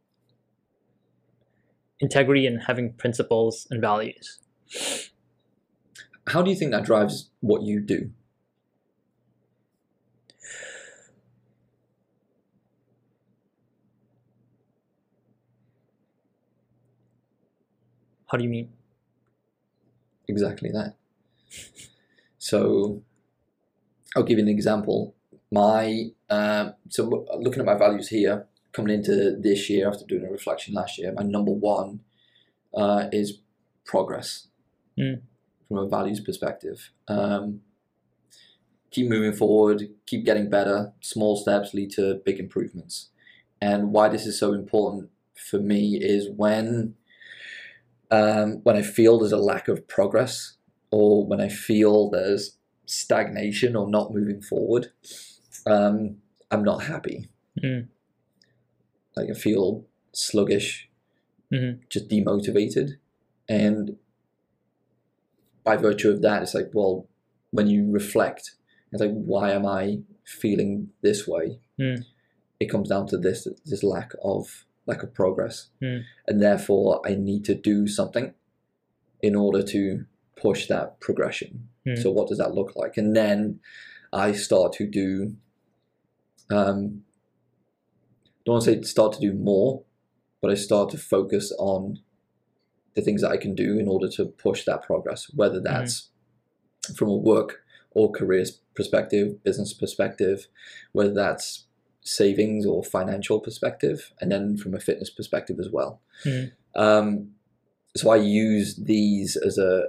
[2.00, 4.40] integrity and having principles and values.
[6.26, 8.10] How do you think that drives what you do?
[18.26, 18.72] How do you mean?
[20.26, 20.96] Exactly that.
[22.38, 23.02] So,
[24.16, 25.14] I'll give you an example.
[25.52, 30.30] My um, so looking at my values here, coming into this year after doing a
[30.30, 32.00] reflection last year, my number one
[32.74, 33.38] uh, is
[33.84, 34.48] progress
[34.98, 35.22] Mm.
[35.68, 36.90] from a values perspective.
[37.08, 37.62] Um,
[38.90, 40.92] keep moving forward, keep getting better.
[41.00, 43.08] Small steps lead to big improvements.
[43.60, 46.94] And why this is so important for me is when
[48.10, 50.58] um, when I feel there's a lack of progress,
[50.90, 54.88] or when I feel there's stagnation or not moving forward,
[55.66, 56.16] um,
[56.50, 57.28] I'm not happy.
[57.62, 57.88] Mm.
[59.16, 60.88] Like I feel sluggish,
[61.52, 61.80] Mhm.
[61.88, 62.96] just demotivated,
[63.48, 63.96] and
[65.64, 67.06] by virtue of that, it's like, well,
[67.50, 68.52] when you reflect,
[68.90, 71.60] it's like, why am I feeling this way?
[71.78, 72.04] Mm.
[72.58, 76.02] It comes down to this this lack of lack of progress, Mm.
[76.26, 78.34] and therefore I need to do something
[79.20, 80.06] in order to
[80.36, 81.68] push that progression.
[81.86, 81.98] Mm.
[82.02, 82.96] So what does that look like?
[82.96, 83.60] And then
[84.12, 85.36] I start to do.
[86.50, 87.04] Um,
[88.44, 89.82] don't want to say start to do more,
[90.40, 92.00] but I start to focus on
[92.94, 96.10] the things that I can do in order to push that progress, whether that's
[96.96, 97.62] from a work
[97.92, 100.48] or career perspective, business perspective,
[100.92, 101.66] whether that's
[102.02, 106.00] savings or financial perspective, and then from a fitness perspective as well.
[106.24, 106.52] Mhm.
[106.74, 107.34] Um,
[107.96, 109.88] so I use these as a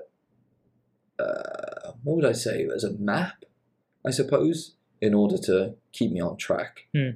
[1.20, 3.46] uh, what would I say as a map,
[4.06, 6.88] I suppose, in order to keep me on track.
[6.96, 7.10] Hmm.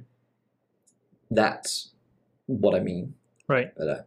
[1.30, 1.90] That's
[2.46, 3.14] what I mean
[3.48, 3.74] Right.
[3.76, 4.06] by that.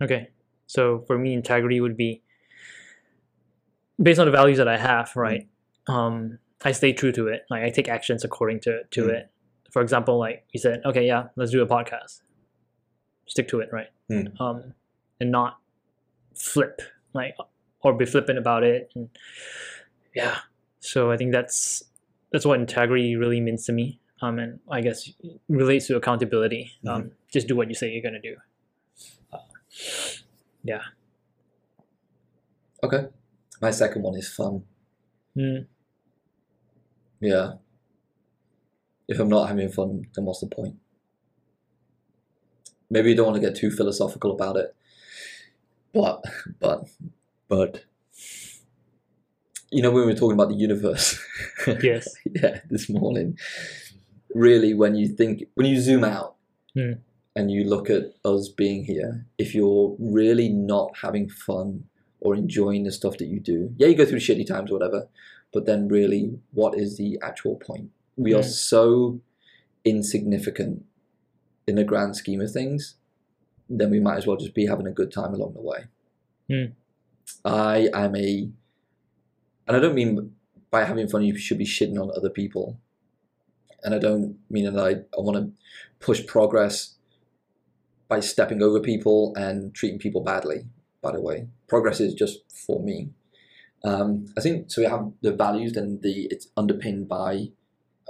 [0.00, 0.28] Okay.
[0.66, 2.22] So for me, integrity would be
[4.00, 5.48] based on the values that I have, right?
[5.88, 7.46] um, I stay true to it.
[7.48, 9.10] Like I take actions according to to Mm.
[9.18, 9.30] it.
[9.72, 12.22] For example, like you said, okay, yeah, let's do a podcast.
[13.26, 13.90] Stick to it, right?
[14.10, 14.40] Mm.
[14.40, 14.74] Um,
[15.20, 15.58] and not
[16.34, 16.80] flip
[17.12, 17.36] like
[17.82, 18.90] or be flippant about it.
[18.96, 19.08] And
[20.14, 20.38] yeah,
[20.80, 21.84] so I think that's
[22.32, 24.00] that's what integrity really means to me.
[24.22, 25.10] Um, and I guess
[25.48, 26.72] relates to accountability.
[26.88, 28.36] Um, just do what you say you're gonna do.
[30.62, 30.80] Yeah.
[32.82, 33.06] Okay.
[33.60, 34.62] My second one is fun.
[35.36, 35.66] Mm,
[37.20, 37.54] Yeah.
[39.08, 40.76] If I'm not having fun, then what's the point?
[42.90, 44.74] Maybe you don't want to get too philosophical about it.
[45.92, 46.24] But,
[46.60, 46.88] but,
[47.48, 47.84] but,
[49.70, 51.18] you know, when we were talking about the universe,
[51.82, 52.08] yes.
[52.24, 53.36] yeah, this morning,
[54.34, 56.34] really, when you think, when you zoom out
[56.74, 56.92] Hmm.
[57.34, 61.84] and you look at us being here, if you're really not having fun
[62.20, 65.08] or enjoying the stuff that you do, yeah, you go through shitty times or whatever,
[65.52, 67.90] but then really, what is the actual point?
[68.16, 68.48] We are Hmm.
[68.48, 69.20] so
[69.84, 70.84] insignificant
[71.66, 72.96] in the grand scheme of things,
[73.68, 75.84] then we might as well just be having a good time along the way.
[76.48, 76.72] Hmm.
[77.44, 78.48] I am a,
[79.66, 80.34] and I don't mean
[80.70, 82.78] by having fun you should be shitting on other people,
[83.82, 85.52] and I don't mean that I, I want to
[86.04, 86.94] push progress
[88.08, 90.66] by stepping over people and treating people badly.
[91.02, 93.10] By the way, progress is just for me.
[93.84, 94.82] Um, I think so.
[94.82, 97.48] We have the values, and the it's underpinned by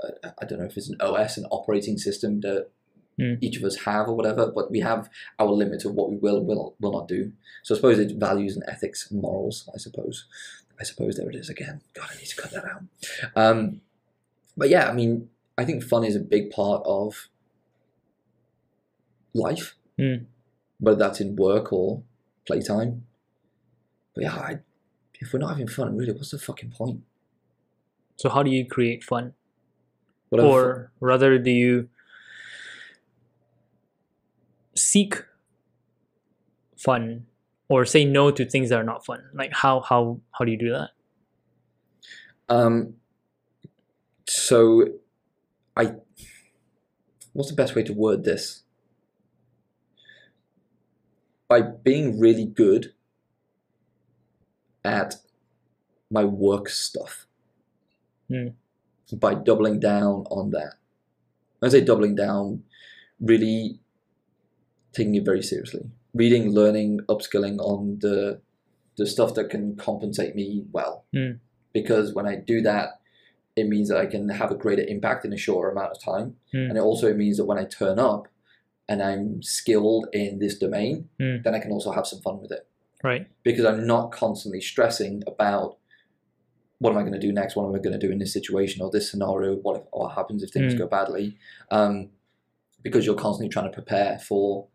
[0.03, 2.69] uh, I don't know if it's an OS, an operating system that
[3.19, 3.39] Mm.
[3.41, 6.37] each of us have or whatever, but we have our limit of what we will
[6.37, 7.33] and will will not do.
[7.63, 9.69] So I suppose it's values and ethics and morals.
[9.75, 10.27] I suppose.
[10.79, 11.81] I suppose there it is again.
[11.95, 12.83] God, I need to cut that out.
[13.35, 13.81] Um,
[14.57, 17.29] but yeah, I mean, I think fun is a big part of
[19.35, 20.27] life, Mm.
[20.79, 22.03] whether that's in work or
[22.47, 23.07] playtime.
[24.15, 24.59] But yeah, I,
[25.15, 27.01] if we're not having fun, really, what's the fucking point?
[28.17, 29.33] So how do you create fun?
[30.29, 31.89] Whatever or rather do you
[34.75, 35.23] seek
[36.77, 37.27] fun
[37.69, 40.59] or say no to things that are not fun like how how how do you
[40.59, 40.91] do that
[42.49, 42.95] Um,
[44.29, 44.85] so,
[45.77, 45.95] I,
[47.33, 48.63] what's the best way to word this?
[51.49, 52.93] By being really good
[54.85, 55.17] at
[56.11, 57.27] my work stuff,
[58.29, 58.49] Hmm.
[59.19, 60.75] by doubling down on that.
[61.59, 62.63] When I say doubling down,
[63.21, 63.81] really
[64.93, 65.91] taking it very seriously.
[66.17, 68.41] Reading, learning, upskilling on the
[68.99, 71.33] the stuff that can compensate me well Hmm.
[71.75, 72.89] because when I do that,
[73.55, 76.37] it means that I can have a greater impact in a shorter amount of time.
[76.53, 76.69] Hmm.
[76.69, 78.29] And it also means that when I turn up
[78.89, 81.37] and I'm skilled in this domain, Hmm.
[81.45, 82.67] then I can also have some fun with it
[83.05, 85.77] right because I'm not constantly stressing about
[86.79, 87.57] what am I going to do next?
[87.57, 89.57] What am I going to do in this situation or this scenario?
[89.57, 90.79] What, if, what happens if things Hmm.
[90.81, 91.37] go badly?
[91.71, 92.11] Um,
[92.83, 94.69] because you're constantly trying to prepare for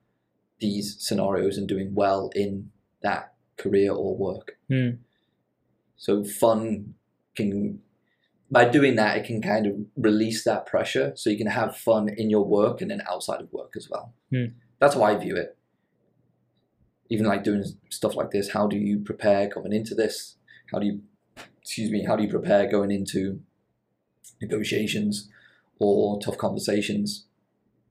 [0.62, 4.58] these scenarios and doing well in that career or work.
[4.70, 5.02] Hmm.
[5.98, 6.96] So fun
[7.36, 7.82] can
[8.50, 12.10] by doing that it can kind of release that pressure so you can have fun
[12.10, 14.14] in your work and then outside of work as well.
[14.30, 14.46] Hmm.
[14.80, 15.58] That's how I view it.
[17.10, 20.38] Even like doing stuff like this, how do you prepare coming into this?
[20.72, 21.02] How do you
[21.62, 23.42] excuse me, how do you prepare going into
[24.42, 25.30] negotiations
[25.80, 27.26] or tough conversations?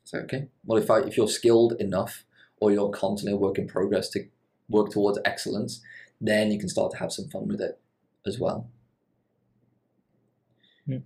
[0.05, 2.25] So okay, well if I if you're skilled enough
[2.61, 4.27] or you're constantly a work in progress to
[4.69, 5.81] work towards excellence,
[6.21, 7.81] then you can start to have some fun with it
[8.27, 8.69] as well.
[10.87, 10.99] Hmm.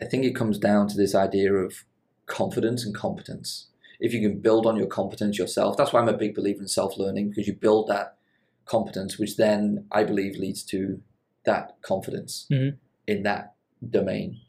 [0.00, 1.84] I think it comes down to this idea of
[2.26, 3.68] confidence and competence.
[4.00, 6.68] If you can build on your competence yourself, that's why I'm a big believer in
[6.68, 8.16] self learning because you build that
[8.64, 11.00] competence, which then I believe leads to
[11.44, 12.78] that confidence Mhm.
[13.06, 13.54] in that
[13.88, 14.40] domain.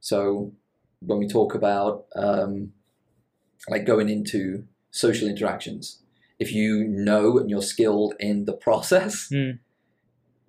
[0.00, 0.52] So
[1.00, 2.72] when we talk about um,
[3.68, 5.98] like going into social interactions,
[6.38, 9.50] if you know and you're skilled in the process, Hmm.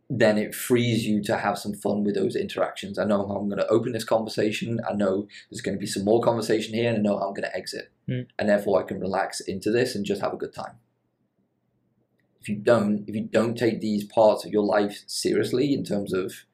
[0.07, 2.99] then it frees you to have some fun with those interactions.
[2.99, 4.79] I know how I'm going to open this conversation.
[4.87, 7.33] I know there's going to be some more conversation here, and I know how I'm
[7.33, 7.91] going to exit.
[8.07, 8.27] Mm.
[8.37, 10.75] And therefore, I can relax into this and just have a good time.
[12.39, 16.13] If you don't, if you don't take these parts of your life seriously in terms
[16.13, 16.45] of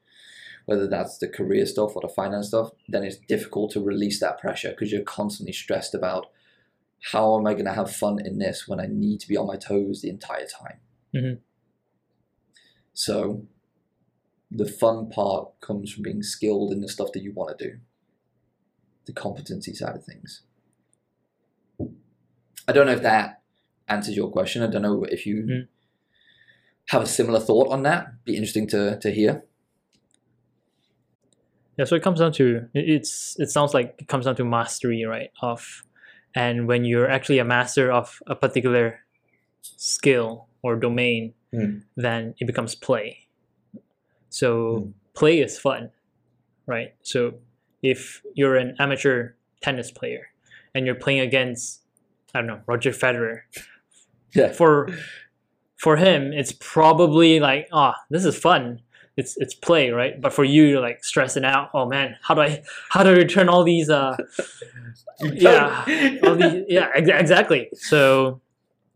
[0.66, 4.40] whether that's the career stuff or the finance stuff, then it's difficult to release that
[4.40, 6.28] pressure because you're constantly stressed about
[7.04, 9.48] how am I going to have fun in this when I need to be on
[9.48, 10.80] my toes the entire time.
[11.14, 11.40] Mhm.
[12.94, 13.48] So
[14.52, 17.80] the fun part comes from being skilled in the stuff that you want to do,
[19.06, 20.44] the competency side of things.
[22.68, 23.42] I don't know if that
[23.88, 24.62] answers your question.
[24.62, 25.68] I don't know if you Mhm.
[26.90, 28.24] have a similar thought on that.
[28.26, 29.44] Be interesting to, to hear.
[31.78, 35.04] Yeah, so it comes down to it's it sounds like it comes down to mastery,
[35.06, 35.32] right?
[35.42, 35.84] Of
[36.36, 39.00] and when you're actually a master of a particular
[39.62, 41.84] skill or domain, Mm.
[41.98, 43.28] then it becomes play.
[44.30, 44.48] So
[44.88, 44.94] Mm.
[45.14, 45.92] play is fun,
[46.66, 46.96] right?
[47.04, 47.34] So
[47.84, 50.28] if you're an amateur tennis player
[50.74, 51.80] and you're playing against
[52.34, 53.42] I don't know, Roger Federer,
[54.34, 54.54] Yeah.
[54.54, 54.88] for
[55.76, 58.80] for him it's probably like ah this is fun
[59.22, 62.42] it's it's play right but for you you're like stressing out oh man how do
[62.48, 62.52] i
[62.94, 64.16] how do i return all these uh
[65.48, 68.40] yeah all these yeah ex- exactly so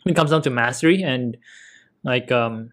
[0.06, 1.38] it comes down to mastery and
[2.04, 2.72] like um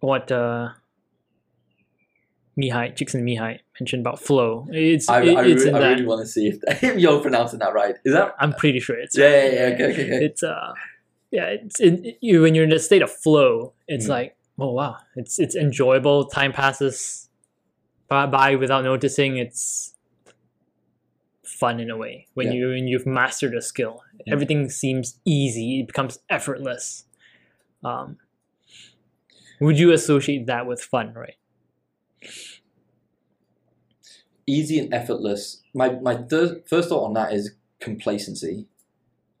[0.00, 0.68] what uh
[2.58, 4.66] Mihai, Chixon Mihai mentioned about flow.
[4.70, 5.88] It's I, it- I, it's re- I that.
[5.90, 7.96] really want to see if, if you're pronouncing that right.
[8.06, 8.34] Is that?
[8.38, 9.74] I'm pretty sure it's Yeah, yeah, yeah.
[9.74, 10.24] Okay, okay, okay.
[10.24, 10.72] it's uh
[11.30, 14.16] yeah it's in you when you're in a state of flow it's Mm.
[14.16, 17.28] like oh wow it's it's enjoyable time passes
[18.08, 19.94] by, without noticing it's
[21.44, 22.52] fun in a way when Yeah.
[22.54, 24.32] you when you've mastered a skill Mm.
[24.32, 27.04] everything seems easy it becomes effortless
[27.84, 28.18] um
[29.60, 31.36] would you associate that with fun right
[34.48, 35.62] Easy and effortless.
[35.74, 38.68] My my thir- first thought on that is complacency.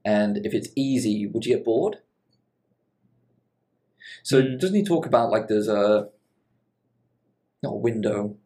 [0.04, 1.98] And if it's easy, would you get bored?
[4.26, 4.58] So Mm.
[4.58, 6.08] doesn't he talk about like there's a
[7.62, 8.36] not a window,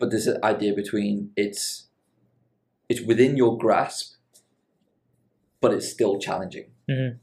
[0.00, 1.86] but there's an idea between it's
[2.88, 4.16] it's within your grasp,
[5.60, 7.18] but it's still challenging, Mhm.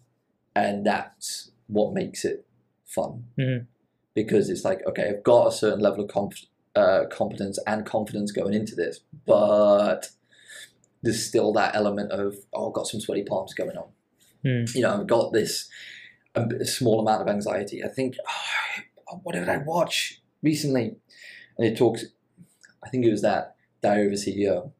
[0.55, 2.45] and that's what makes it
[2.85, 3.25] fun.
[3.37, 3.67] Mhm.
[4.13, 8.31] Because it's like okay, I've got a certain level of conf- uh, competence and confidence
[8.31, 10.09] going into this, but
[11.03, 13.89] there's still that element of oh, I've got some sweaty palms going on.
[14.45, 14.73] Mm.
[14.73, 15.67] You know, I've got this
[16.35, 17.83] a, small amount of anxiety.
[17.83, 18.15] I think
[19.09, 20.95] oh, what did I watch recently?
[21.57, 22.05] And it talks.
[22.83, 24.71] I think it was that Diary of a CEO,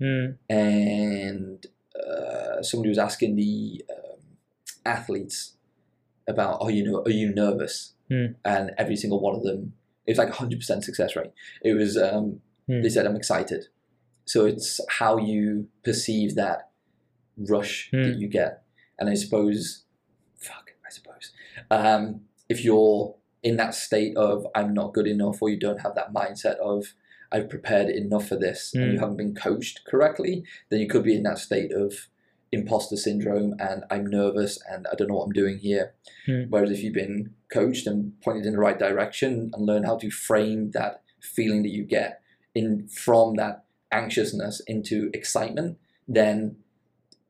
[0.00, 0.36] Mm.
[0.48, 4.20] and uh, somebody was asking the um,
[4.86, 5.56] athletes
[6.26, 8.26] about, "Are you know, are you nervous?" Hmm.
[8.44, 9.74] And every single one of them,
[10.06, 11.32] it was like hundred percent success rate.
[11.62, 11.96] It was.
[11.96, 12.82] Um, Hmm.
[12.82, 13.64] They said, "I'm excited."
[14.26, 16.70] So it's how you perceive that
[17.36, 18.20] rush that Hmm.
[18.20, 18.62] you get,
[18.98, 19.84] and I suppose,
[20.90, 21.32] I suppose,
[21.70, 25.94] um, if you're in that state of I'm not good enough, or you don't have
[25.94, 26.94] that mindset of
[27.32, 29.00] I've prepared enough for this, and you Mm.
[29.00, 32.08] haven't been coached correctly, then you could be in that state of
[32.52, 35.94] imposter syndrome and I'm nervous and I don't know what I'm doing here.
[36.26, 36.48] Mm.
[36.50, 40.10] Whereas if you've been coached and pointed in the right direction and learn how to
[40.10, 42.20] frame that feeling that you get
[42.52, 43.62] in from that
[43.92, 45.78] anxiousness into excitement,
[46.08, 46.56] then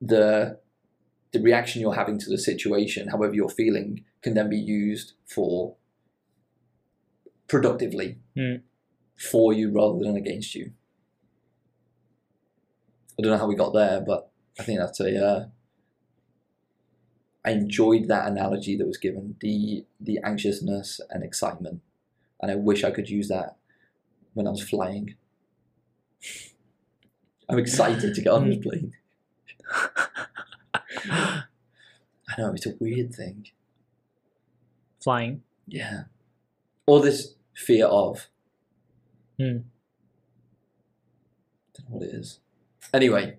[0.00, 0.58] the
[1.32, 5.76] the reaction you're having to the situation, however you're feeling, can then be used for
[7.48, 8.62] productively Mm.
[9.16, 10.72] for you rather than against you.
[13.18, 15.24] I don't know how we got there, but I think that's a.
[15.26, 15.48] Uh,
[17.44, 21.80] I enjoyed that analogy that was given the the anxiousness and excitement,
[22.40, 23.56] and I wish I could use that
[24.34, 25.14] when I was flying.
[27.48, 28.92] I'm excited to get on this plane.
[31.08, 31.44] I
[32.38, 33.46] know it's a weird thing.
[35.02, 35.42] Flying.
[35.66, 36.04] Yeah.
[36.86, 38.28] Or this fear of.
[39.38, 39.58] Hmm.
[41.74, 42.40] Don't know what it is.
[42.92, 43.38] Anyway.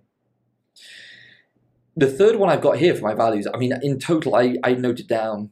[1.95, 4.73] The third one I've got here for my values, I mean, in total, I, I
[4.73, 5.51] noted down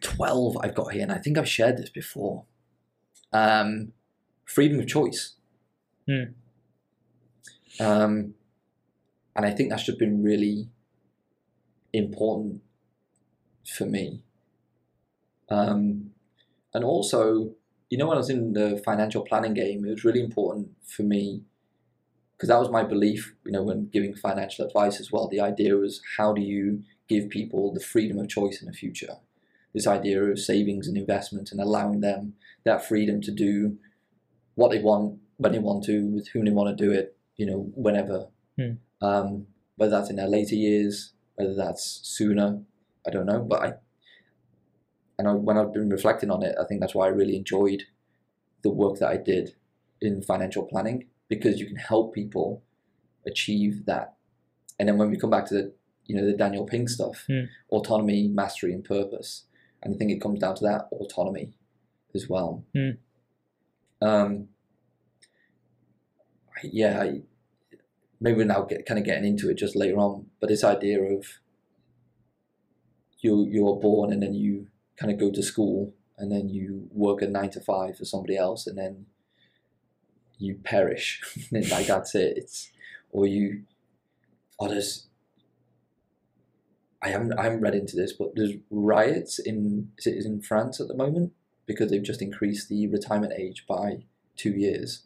[0.00, 2.44] 12 I've got here, and I think I've shared this before.
[3.32, 3.92] Um,
[4.44, 5.34] freedom of choice.
[6.08, 6.32] Hmm.
[7.78, 8.34] Um,
[9.34, 10.68] and I think that's just been really
[11.96, 12.62] important
[13.66, 14.22] for me.
[15.48, 16.10] Um,
[16.74, 17.54] and also,
[17.90, 21.02] you know, when I was in the financial planning game, it was really important for
[21.02, 21.42] me
[22.36, 25.28] because that was my belief, you know, when giving financial advice as well.
[25.28, 29.16] The idea was how do you give people the freedom of choice in the future?
[29.72, 32.34] This idea of savings and investment and allowing them
[32.64, 33.78] that freedom to do
[34.54, 37.46] what they want, when they want to, with whom they want to do it, you
[37.46, 38.28] know, whenever.
[38.58, 38.72] Hmm.
[39.00, 42.60] Um, whether that's in their later years, whether that's sooner,
[43.06, 43.40] I don't know.
[43.40, 43.72] But I,
[45.18, 47.84] and I, when I've been reflecting on it, I think that's why I really enjoyed
[48.62, 49.54] the work that I did
[50.00, 52.62] in financial planning because you can help people
[53.26, 54.14] achieve that.
[54.78, 55.74] And then when we come back to the,
[56.04, 57.44] you know, the Daniel Pink stuff, Hmm.
[57.70, 59.44] autonomy, mastery, and purpose,
[59.82, 61.54] and I think it comes down to that autonomy
[62.14, 62.64] as well.
[62.74, 62.90] Hmm.
[64.02, 64.48] Um,
[66.62, 67.22] yeah, I,
[68.20, 71.00] maybe we're now get, kind of getting into it just later on, but this idea
[71.00, 71.26] of
[73.20, 76.88] you you are born and then you kind of go to school and then you
[76.92, 79.06] work a nine to five for somebody else and then
[80.38, 81.20] you perish.
[81.52, 82.34] like that's it.
[82.36, 82.70] It's
[83.10, 83.62] or you.
[84.58, 85.06] Oh, there's.
[87.02, 90.88] I haven't I haven't read into this, but there's riots in it in France at
[90.88, 91.32] the moment
[91.66, 94.04] because they've just increased the retirement age by
[94.36, 95.04] two years.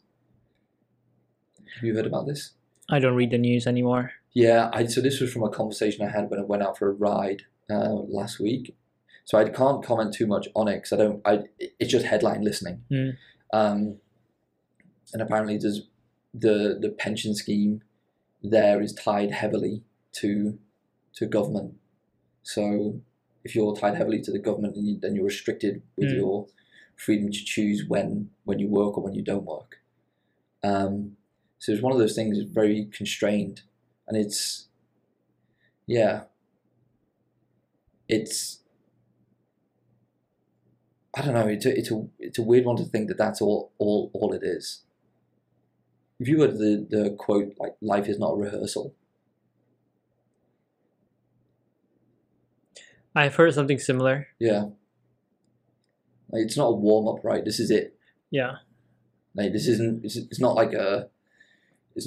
[1.77, 2.53] Have you heard about this?
[2.91, 4.13] I don't read the news anymore.
[4.35, 6.89] Yeah, I, so this was from a conversation I had when I went out for
[6.89, 8.77] a ride uh, last week.
[9.25, 11.21] So I can't comment too much on it because I don't.
[11.25, 11.39] I
[11.79, 12.83] it's just headline listening.
[12.91, 13.17] Mm.
[13.53, 13.97] Um,
[15.13, 15.83] and apparently, there's
[16.35, 17.83] the the pension scheme
[18.43, 19.83] there is tied heavily
[20.13, 20.59] to
[21.15, 21.75] to government.
[22.43, 23.01] So
[23.45, 26.17] if you're tied heavily to the government, then, you, then you're restricted with Mm.
[26.17, 26.47] your
[26.97, 29.77] freedom to choose when when you work or when you don't work.
[30.63, 31.17] Um,
[31.61, 33.63] so it's one of those things that's very constrained,
[34.09, 34.67] and it's
[35.87, 36.23] yeah,
[38.09, 38.61] it's
[41.15, 41.47] I don't know.
[41.47, 44.33] It's a, it's a it's a weird one to think that that's all all all
[44.33, 44.85] it is.
[46.19, 48.95] If you heard the the quote like "life is not a rehearsal,"
[53.15, 54.29] I've heard something similar.
[54.39, 54.63] yeah,
[56.31, 57.45] like, it's not a warm up, right?
[57.45, 57.99] This is it.
[58.31, 58.57] Yeah,
[59.35, 60.07] Like this isn't.
[60.07, 61.11] It's, it's not like a.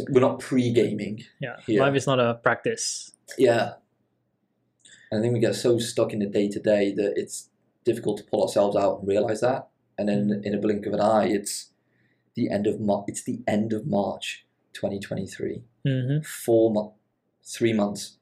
[0.10, 1.24] We're not pre gaming.
[1.40, 1.58] yeah.
[1.68, 1.82] Yeah.
[1.82, 3.12] Life is not a practice.
[3.38, 3.74] Yeah.
[5.12, 7.50] And I think we get so stuck in the day to day that it's
[7.84, 9.68] difficult to pull ourselves out and realize that.
[9.98, 11.70] And then in a blink of an eye, it's
[12.36, 15.64] the end of Mar- It's the end of March, twenty twenty three.
[15.86, 16.96] hmm Four months,
[17.44, 18.18] three months.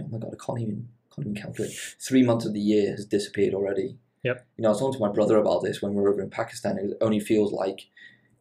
[0.00, 1.72] Oh my god, I can't even can't even calculate.
[2.00, 3.96] Three months of the year has disappeared already.
[4.24, 4.44] Yep.
[4.56, 6.30] You know, I was talking to my brother about this when we were over in
[6.30, 6.78] Pakistan.
[6.78, 7.86] It only feels like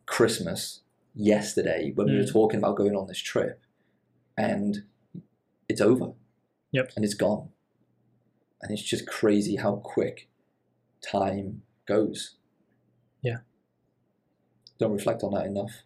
[0.07, 0.81] Christmas
[1.13, 2.31] yesterday when we were Mm.
[2.31, 3.61] talking about going on this trip,
[4.37, 4.83] and
[5.69, 6.13] it's over.
[6.71, 6.91] Yep.
[6.95, 7.49] And it's gone.
[8.61, 10.29] And it's just crazy how quick
[11.01, 12.37] time goes.
[13.21, 13.37] Yeah.
[14.79, 15.83] Don't reflect on that enough.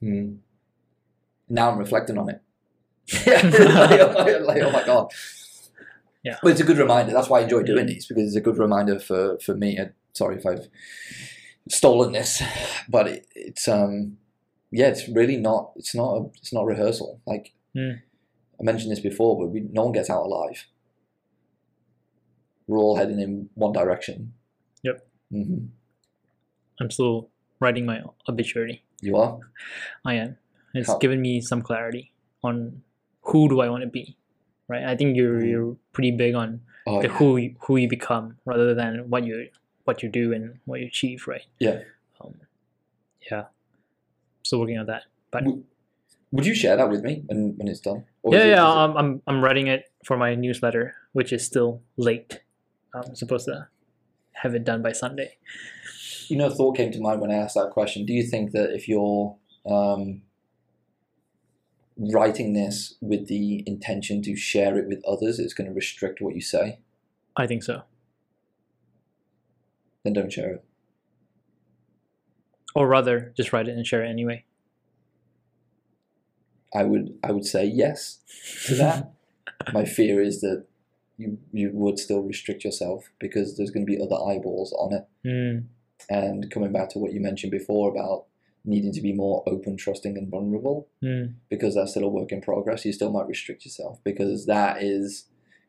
[0.00, 0.34] Hmm.
[1.48, 2.42] Now I'm reflecting on it.
[3.26, 5.12] yeah, like, oh my- like, oh my god.
[6.22, 6.38] Yeah.
[6.42, 7.12] But it's a good reminder.
[7.12, 9.78] That's why I enjoy doing these because it's a good reminder for for me.
[9.78, 9.86] Uh,
[10.16, 10.68] sorry if I've
[11.68, 12.42] stolen this,
[12.88, 14.16] but it, it's um
[14.72, 15.72] yeah, it's really not.
[15.76, 16.24] It's not a.
[16.40, 17.20] It's not rehearsal.
[17.26, 18.00] Like Mm.
[18.58, 20.64] I mentioned this before, but we, no one gets out alive.
[22.66, 24.32] We're all heading in one direction.
[24.82, 25.06] Yep.
[25.30, 25.66] hmm
[26.80, 27.28] I'm still
[27.60, 28.82] writing my obituary.
[29.00, 29.38] You are.
[30.04, 30.36] I am.
[30.74, 32.12] It's How- given me some clarity
[32.42, 32.82] on
[33.22, 34.16] who do I want to be,
[34.68, 34.84] right?
[34.84, 35.48] I think you're Mm.
[35.50, 37.14] you're pretty big on Oh, the yeah.
[37.14, 39.48] who you- who you become rather than what you
[39.86, 41.46] what you do and what you achieve, right?
[41.58, 41.80] Yeah.
[42.20, 42.34] Um,
[43.30, 43.44] yeah.
[44.42, 45.04] Still working on that.
[45.30, 45.64] But Would,
[46.32, 48.04] would you share that with me when, when it's done?
[48.22, 48.62] Or yeah, it- yeah.
[48.62, 52.40] it- I'm, I'm I'm writing it for my newsletter, which is still late.
[52.94, 53.68] I'm supposed to
[54.42, 55.36] have it done by Sunday.
[56.28, 58.04] you know, a thought came to mind when I asked that question.
[58.06, 60.22] Do you think that if you're um,
[61.98, 66.34] writing this with the intention to share it with others, it's going to restrict what
[66.34, 66.80] you say?
[67.36, 67.82] I think so.
[70.06, 70.64] Then don't share it.
[72.76, 74.44] Or rather, just write it and share it anyway.
[76.72, 78.20] I would I would say yes
[78.66, 79.12] to that.
[79.72, 80.64] My fear is that
[81.16, 85.08] you you would still restrict yourself because there's going to be other eyeballs on it.
[85.26, 85.64] Mm,
[86.08, 88.26] And coming back to what you mentioned before about
[88.64, 92.40] needing to be more open, trusting, and vulnerable, mm, because that's still a work in
[92.40, 95.24] progress, you still might restrict yourself because that is,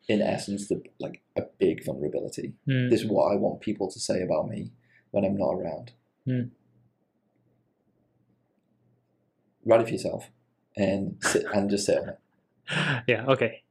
[0.07, 2.53] in essence, the like a big vulnerability.
[2.67, 2.89] mm.
[2.89, 4.71] This is what I want people to say about me
[5.11, 5.91] when I'm not around.
[6.25, 6.41] Hmm.
[9.65, 10.29] Write it for yourself,
[10.75, 12.19] and sit and just sit on it.
[13.07, 13.25] yeah.
[13.27, 13.63] Okay.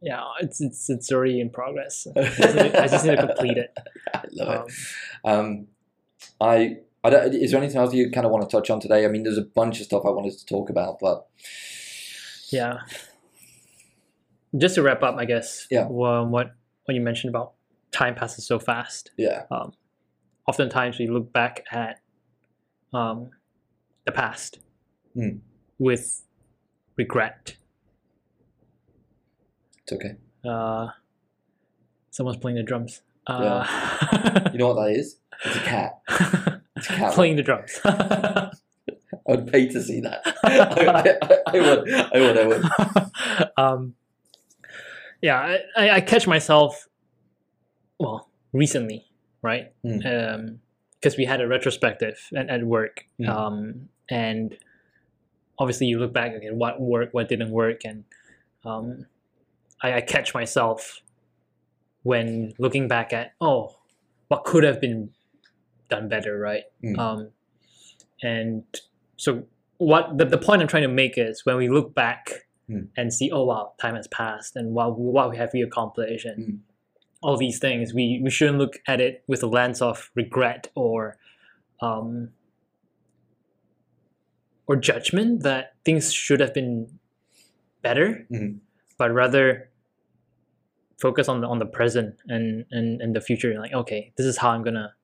[0.00, 2.06] Yeah, it's it's it's already in progress.
[2.16, 3.76] I just need, I just need to complete it.
[4.14, 4.74] I love it.
[5.24, 5.66] Um, Um,
[6.40, 9.04] I, I don't, is there anything else you kind of want to touch on today?
[9.04, 11.26] I mean, there's a bunch of stuff I wanted to talk about, but
[12.50, 12.80] yeah.
[14.56, 15.66] Just to wrap up, I guess.
[15.70, 15.86] Yeah.
[15.90, 16.52] Well, what
[16.84, 17.52] what you mentioned about
[17.90, 19.10] time passes so fast.
[19.16, 19.72] yeah, Um,
[20.46, 22.00] Oftentimes we look back at
[22.92, 23.30] um,
[24.04, 24.58] the past
[25.14, 25.38] Hmm.
[25.78, 26.22] with
[26.96, 27.56] regret.
[29.82, 30.16] it's okay.
[30.44, 30.88] Uh,
[32.10, 33.00] someone's playing the drums.
[33.26, 33.64] Uh,
[34.52, 35.16] You know what that is?
[35.44, 36.00] It's a cat.
[36.76, 37.14] It's a cat.
[37.14, 37.80] playing the drums.
[37.84, 40.20] I'd pay to see that.
[40.44, 41.90] I, I, I would.
[41.90, 42.38] I would.
[42.38, 42.64] I would.
[43.56, 43.94] um,
[45.24, 46.86] yeah, I, I catch myself,
[47.98, 49.06] well, recently,
[49.40, 49.72] right?
[49.82, 50.58] Mm.
[51.00, 53.28] Because we had a retrospective at, at work, Mm.
[53.30, 54.54] um, and
[55.58, 58.04] obviously you look back at what worked, what didn't work, and
[58.66, 59.06] um,
[59.82, 61.00] I, I catch myself
[62.02, 63.76] when looking back at, oh,
[64.28, 65.08] what could have been
[65.88, 66.64] done better, right?
[66.84, 66.98] Mm.
[66.98, 67.30] Um,
[68.22, 68.64] and
[69.16, 69.44] so
[69.78, 72.88] what the, the point I'm trying to make is when we look back Mm.
[72.96, 76.38] and see, oh wow, time has passed, and what what we have we accomplished, and
[76.44, 76.58] Mm.
[77.22, 81.16] all these things, we we shouldn't look at it with a lens of regret or
[81.82, 82.30] um,
[84.66, 86.98] or judgment that things should have been
[87.82, 88.60] better, Mhm.
[88.96, 89.68] but rather
[90.98, 93.58] focus on the on the present and and and the future.
[93.58, 94.94] Like, okay, this is how I'm gonna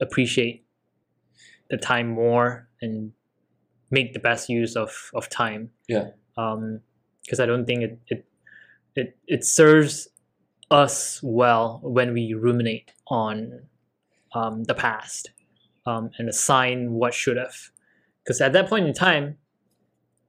[0.00, 0.66] appreciate
[1.70, 3.12] the time more and
[3.92, 5.70] make the best use of of time.
[5.88, 6.08] Yeah.
[6.36, 6.80] Um,
[7.22, 8.24] because I don't think it it
[8.96, 10.08] it it serves
[10.70, 13.60] us well when we ruminate on
[14.34, 15.30] um, the past
[15.86, 17.54] um, and assign what should have.
[18.24, 19.36] Because at that point in time,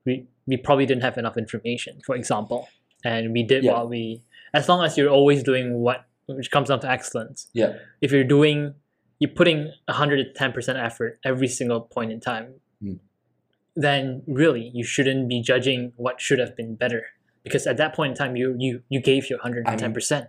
[0.05, 2.67] we we probably didn't have enough information, for example,
[3.05, 3.73] and we did Yeah.
[3.73, 4.21] what we.
[4.53, 7.49] As long as you're always doing what, which comes down to excellence.
[7.53, 7.77] Yeah.
[8.01, 8.75] If you're doing,
[9.19, 12.53] you're putting hundred and ten percent effort every single point in time,
[12.83, 12.99] Mm.
[13.75, 17.05] Then really you shouldn't be judging what should have been better.
[17.43, 20.27] Because at that point in time, you you you gave your hundred and ten percent.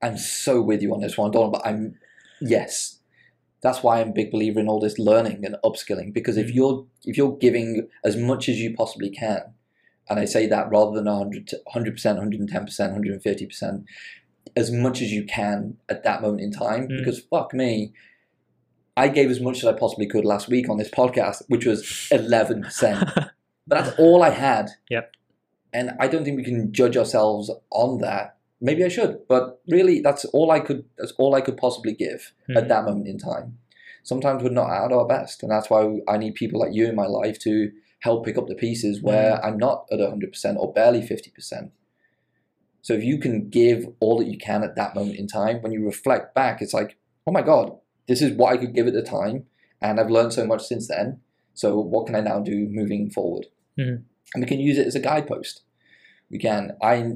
[0.00, 1.50] I'm so with you on this one, Don.
[1.50, 1.96] But I'm
[2.40, 2.98] yes,
[3.62, 6.12] that's why I'm a big believer in all this learning and upskilling.
[6.12, 6.54] Because if Mm.
[6.54, 9.40] you're if you're giving as much as you possibly can,
[10.08, 11.46] and I say that rather than 100
[11.92, 13.84] percent, 110 percent, 150 percent,
[14.54, 16.86] as much as you can at that moment in time.
[16.88, 16.98] Mm.
[16.98, 17.92] Because fuck me.
[18.96, 21.82] I gave as much as I possibly could last week on this podcast, which was
[22.12, 23.12] 11%.
[23.14, 23.30] But
[23.66, 24.70] that's all I had.
[24.90, 25.12] Yep.
[25.72, 28.36] And I don't think we can judge ourselves on that.
[28.60, 30.84] Maybe I should, but really, that's all I could.
[30.98, 32.68] That's all I could possibly give at Mhm.
[32.68, 33.58] that moment in time.
[34.04, 36.94] Sometimes we're not at our best, and that's why I need people like you in
[36.94, 41.00] my life to help pick up the pieces where I'm not at 100% or barely
[41.02, 41.70] 50%.
[42.82, 45.72] So if you can give all that you can at that moment in time, when
[45.72, 47.76] you reflect back, it's like, oh my god,
[48.08, 49.46] this is what I could give at the time,
[49.80, 51.20] and I've learned so much since then.
[51.54, 53.46] So what can I now do moving forward?
[53.78, 54.04] Mhm.
[54.34, 55.62] And we can use it as a guidepost.
[56.30, 56.76] We can.
[56.80, 57.14] I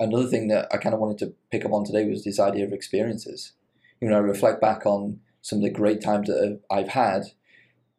[0.00, 2.64] another thing that I kind of wanted to pick up on today was this idea
[2.64, 3.52] of experiences.
[4.00, 7.22] You know, I reflect back on some of the great times that I've had.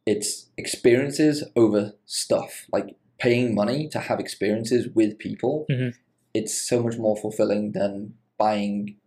[0.06, 5.66] It's experiences over stuff, like paying money to have experiences with people.
[5.70, 5.94] Mhm.
[6.34, 8.98] It's so much more fulfilling than buying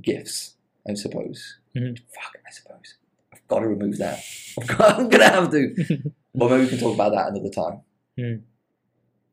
[0.00, 0.56] gifts,
[0.88, 1.58] I suppose.
[1.76, 1.98] Mhm.
[2.14, 2.96] Fuck, I suppose.
[3.32, 4.22] I've got to remove that.
[4.66, 6.12] Got, I'm gonna have to.
[6.34, 7.82] But maybe we can talk about that another time.
[8.18, 8.40] Mm.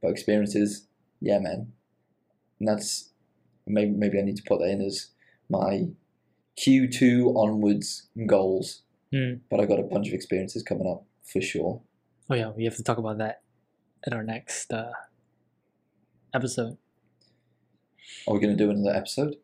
[0.01, 0.85] But experiences,
[1.21, 1.71] yeah, man.
[2.59, 3.11] And that's
[3.65, 5.07] maybe maybe I need to put that in as
[5.49, 5.87] my
[6.57, 8.83] Q2 onwards goals.
[9.13, 9.39] Mm.
[9.49, 11.81] But I got a bunch of experiences coming up for sure.
[12.29, 13.41] Oh yeah, we have to talk about that
[14.05, 14.91] at our next uh,
[16.33, 16.77] episode.
[18.27, 19.37] Are we gonna do another episode?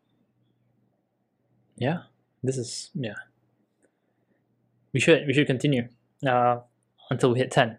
[1.77, 2.03] Yeah,
[2.43, 3.15] this is yeah.
[4.93, 5.89] We should we should continue
[6.25, 6.59] uh,
[7.09, 7.77] until we hit ten.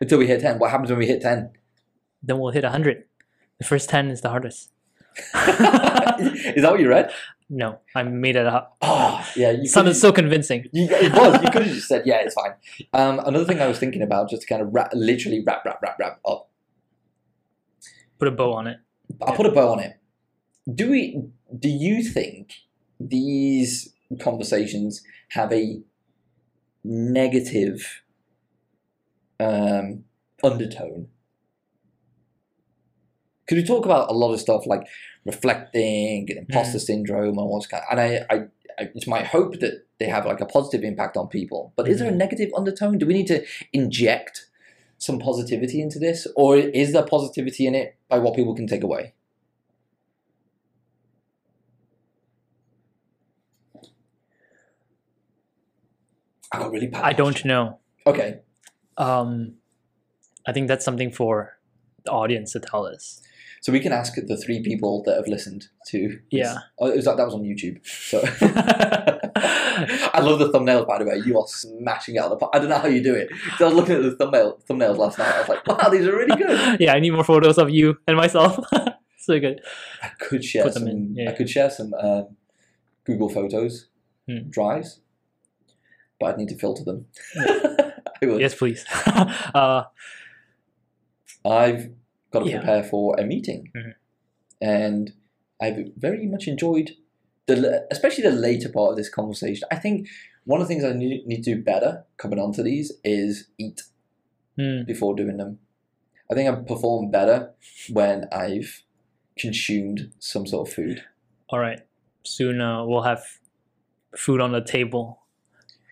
[0.00, 0.58] Until we hit ten.
[0.58, 1.50] What happens when we hit ten?
[2.22, 3.04] Then we'll hit hundred.
[3.58, 4.70] The first ten is the hardest.
[6.20, 7.10] Is that what you read?
[7.50, 8.76] No, I made it up.
[8.82, 9.50] Oh, yeah.
[9.52, 10.66] You sounded so convincing.
[10.72, 11.42] You, it was.
[11.42, 12.52] You could have just said, "Yeah, it's fine."
[12.92, 15.80] Um, another thing I was thinking about, just to kind of wrap, literally wrap, wrap,
[15.82, 16.50] wrap, wrap up.
[18.18, 18.78] Put a bow on it.
[19.22, 19.96] I'll put a bow on it.
[20.72, 21.22] Do we?
[21.58, 22.54] Do you think
[23.00, 25.80] these conversations have a
[26.84, 28.02] negative
[29.40, 30.04] um,
[30.42, 31.08] undertone?
[33.44, 34.86] Because we talk about a lot of stuff like
[35.24, 37.82] reflecting and imposter syndrome and all this kind.
[37.90, 38.36] and I, I,
[38.78, 41.72] I, it's my hope that they have like a positive impact on people.
[41.76, 42.98] But is there a negative undertone?
[42.98, 44.46] Do we need to inject
[44.98, 48.82] some positivity into this, or is there positivity in it by what people can take
[48.82, 49.14] away?
[56.52, 56.90] I got really.
[56.94, 57.78] I don't know.
[58.06, 58.40] Okay,
[58.96, 59.54] Um,
[60.46, 61.58] I think that's something for
[62.04, 63.20] the audience to tell us.
[63.60, 66.08] so we can ask the three people that have listened to.
[66.08, 66.18] this.
[66.30, 66.56] Yeah.
[66.78, 67.84] Oh, it was like that was on YouTube.
[67.86, 68.20] So
[70.14, 71.20] I love the thumbnails, by the way.
[71.24, 72.52] You are smashing it out of the park.
[72.54, 73.28] I don't know how you do it.
[73.60, 75.34] I was looking at the thumbnail thumbnails last night.
[75.34, 76.80] I was like, wow, these are really good.
[76.80, 78.58] yeah, I need more photos of you and myself.
[79.18, 79.60] so good.
[80.02, 81.12] I could share Put some.
[81.14, 81.30] yeah.
[81.30, 82.36] I could share some um,
[83.04, 83.86] Google Photos
[84.28, 84.50] Hmm.
[84.50, 85.00] drives,
[86.18, 87.06] but I'd need to filter them.
[88.20, 88.84] Yes, please.
[89.06, 89.84] uh,
[91.44, 91.90] I've
[92.32, 92.58] got to Yeah.
[92.58, 93.94] prepare for a meeting, Mhm.
[94.60, 95.12] and
[95.60, 96.96] I've very much enjoyed
[97.46, 99.66] the, especially the later part of this conversation.
[99.70, 100.08] I think
[100.44, 103.82] one of the things I need, need to do better coming onto these is eat
[104.56, 105.60] hmm, before doing them.
[106.30, 107.54] I think I perform better
[107.90, 108.82] when I've
[109.38, 111.04] consumed some sort of food.
[111.50, 111.80] all right.
[112.24, 113.22] Soon uh, we'll have
[114.16, 115.22] food on the table.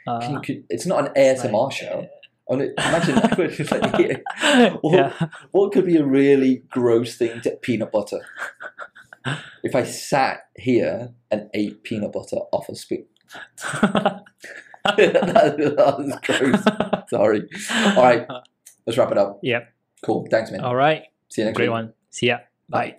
[0.06, 2.08] Uh, Can you- could- it's not an ASMR like- show.
[2.48, 3.16] Imagine
[3.70, 4.22] like,
[4.82, 5.12] Well, yeah.
[5.50, 8.20] what could be a really gross thing to peanut butter?
[9.64, 13.06] If I sat here and ate peanut butter off a spoon.
[13.72, 14.22] that,
[14.84, 17.08] that was gross.
[17.10, 17.42] Sorry.
[17.96, 18.26] All right,
[18.86, 19.40] let's wrap it up.
[19.42, 19.68] Yep.
[20.04, 20.28] Cool.
[20.30, 20.60] Thanks, man.
[20.60, 21.02] All right.
[21.28, 21.66] See you next time.
[21.66, 21.72] Great week.
[21.72, 21.92] one.
[22.10, 22.38] See ya.
[22.68, 22.96] Bye.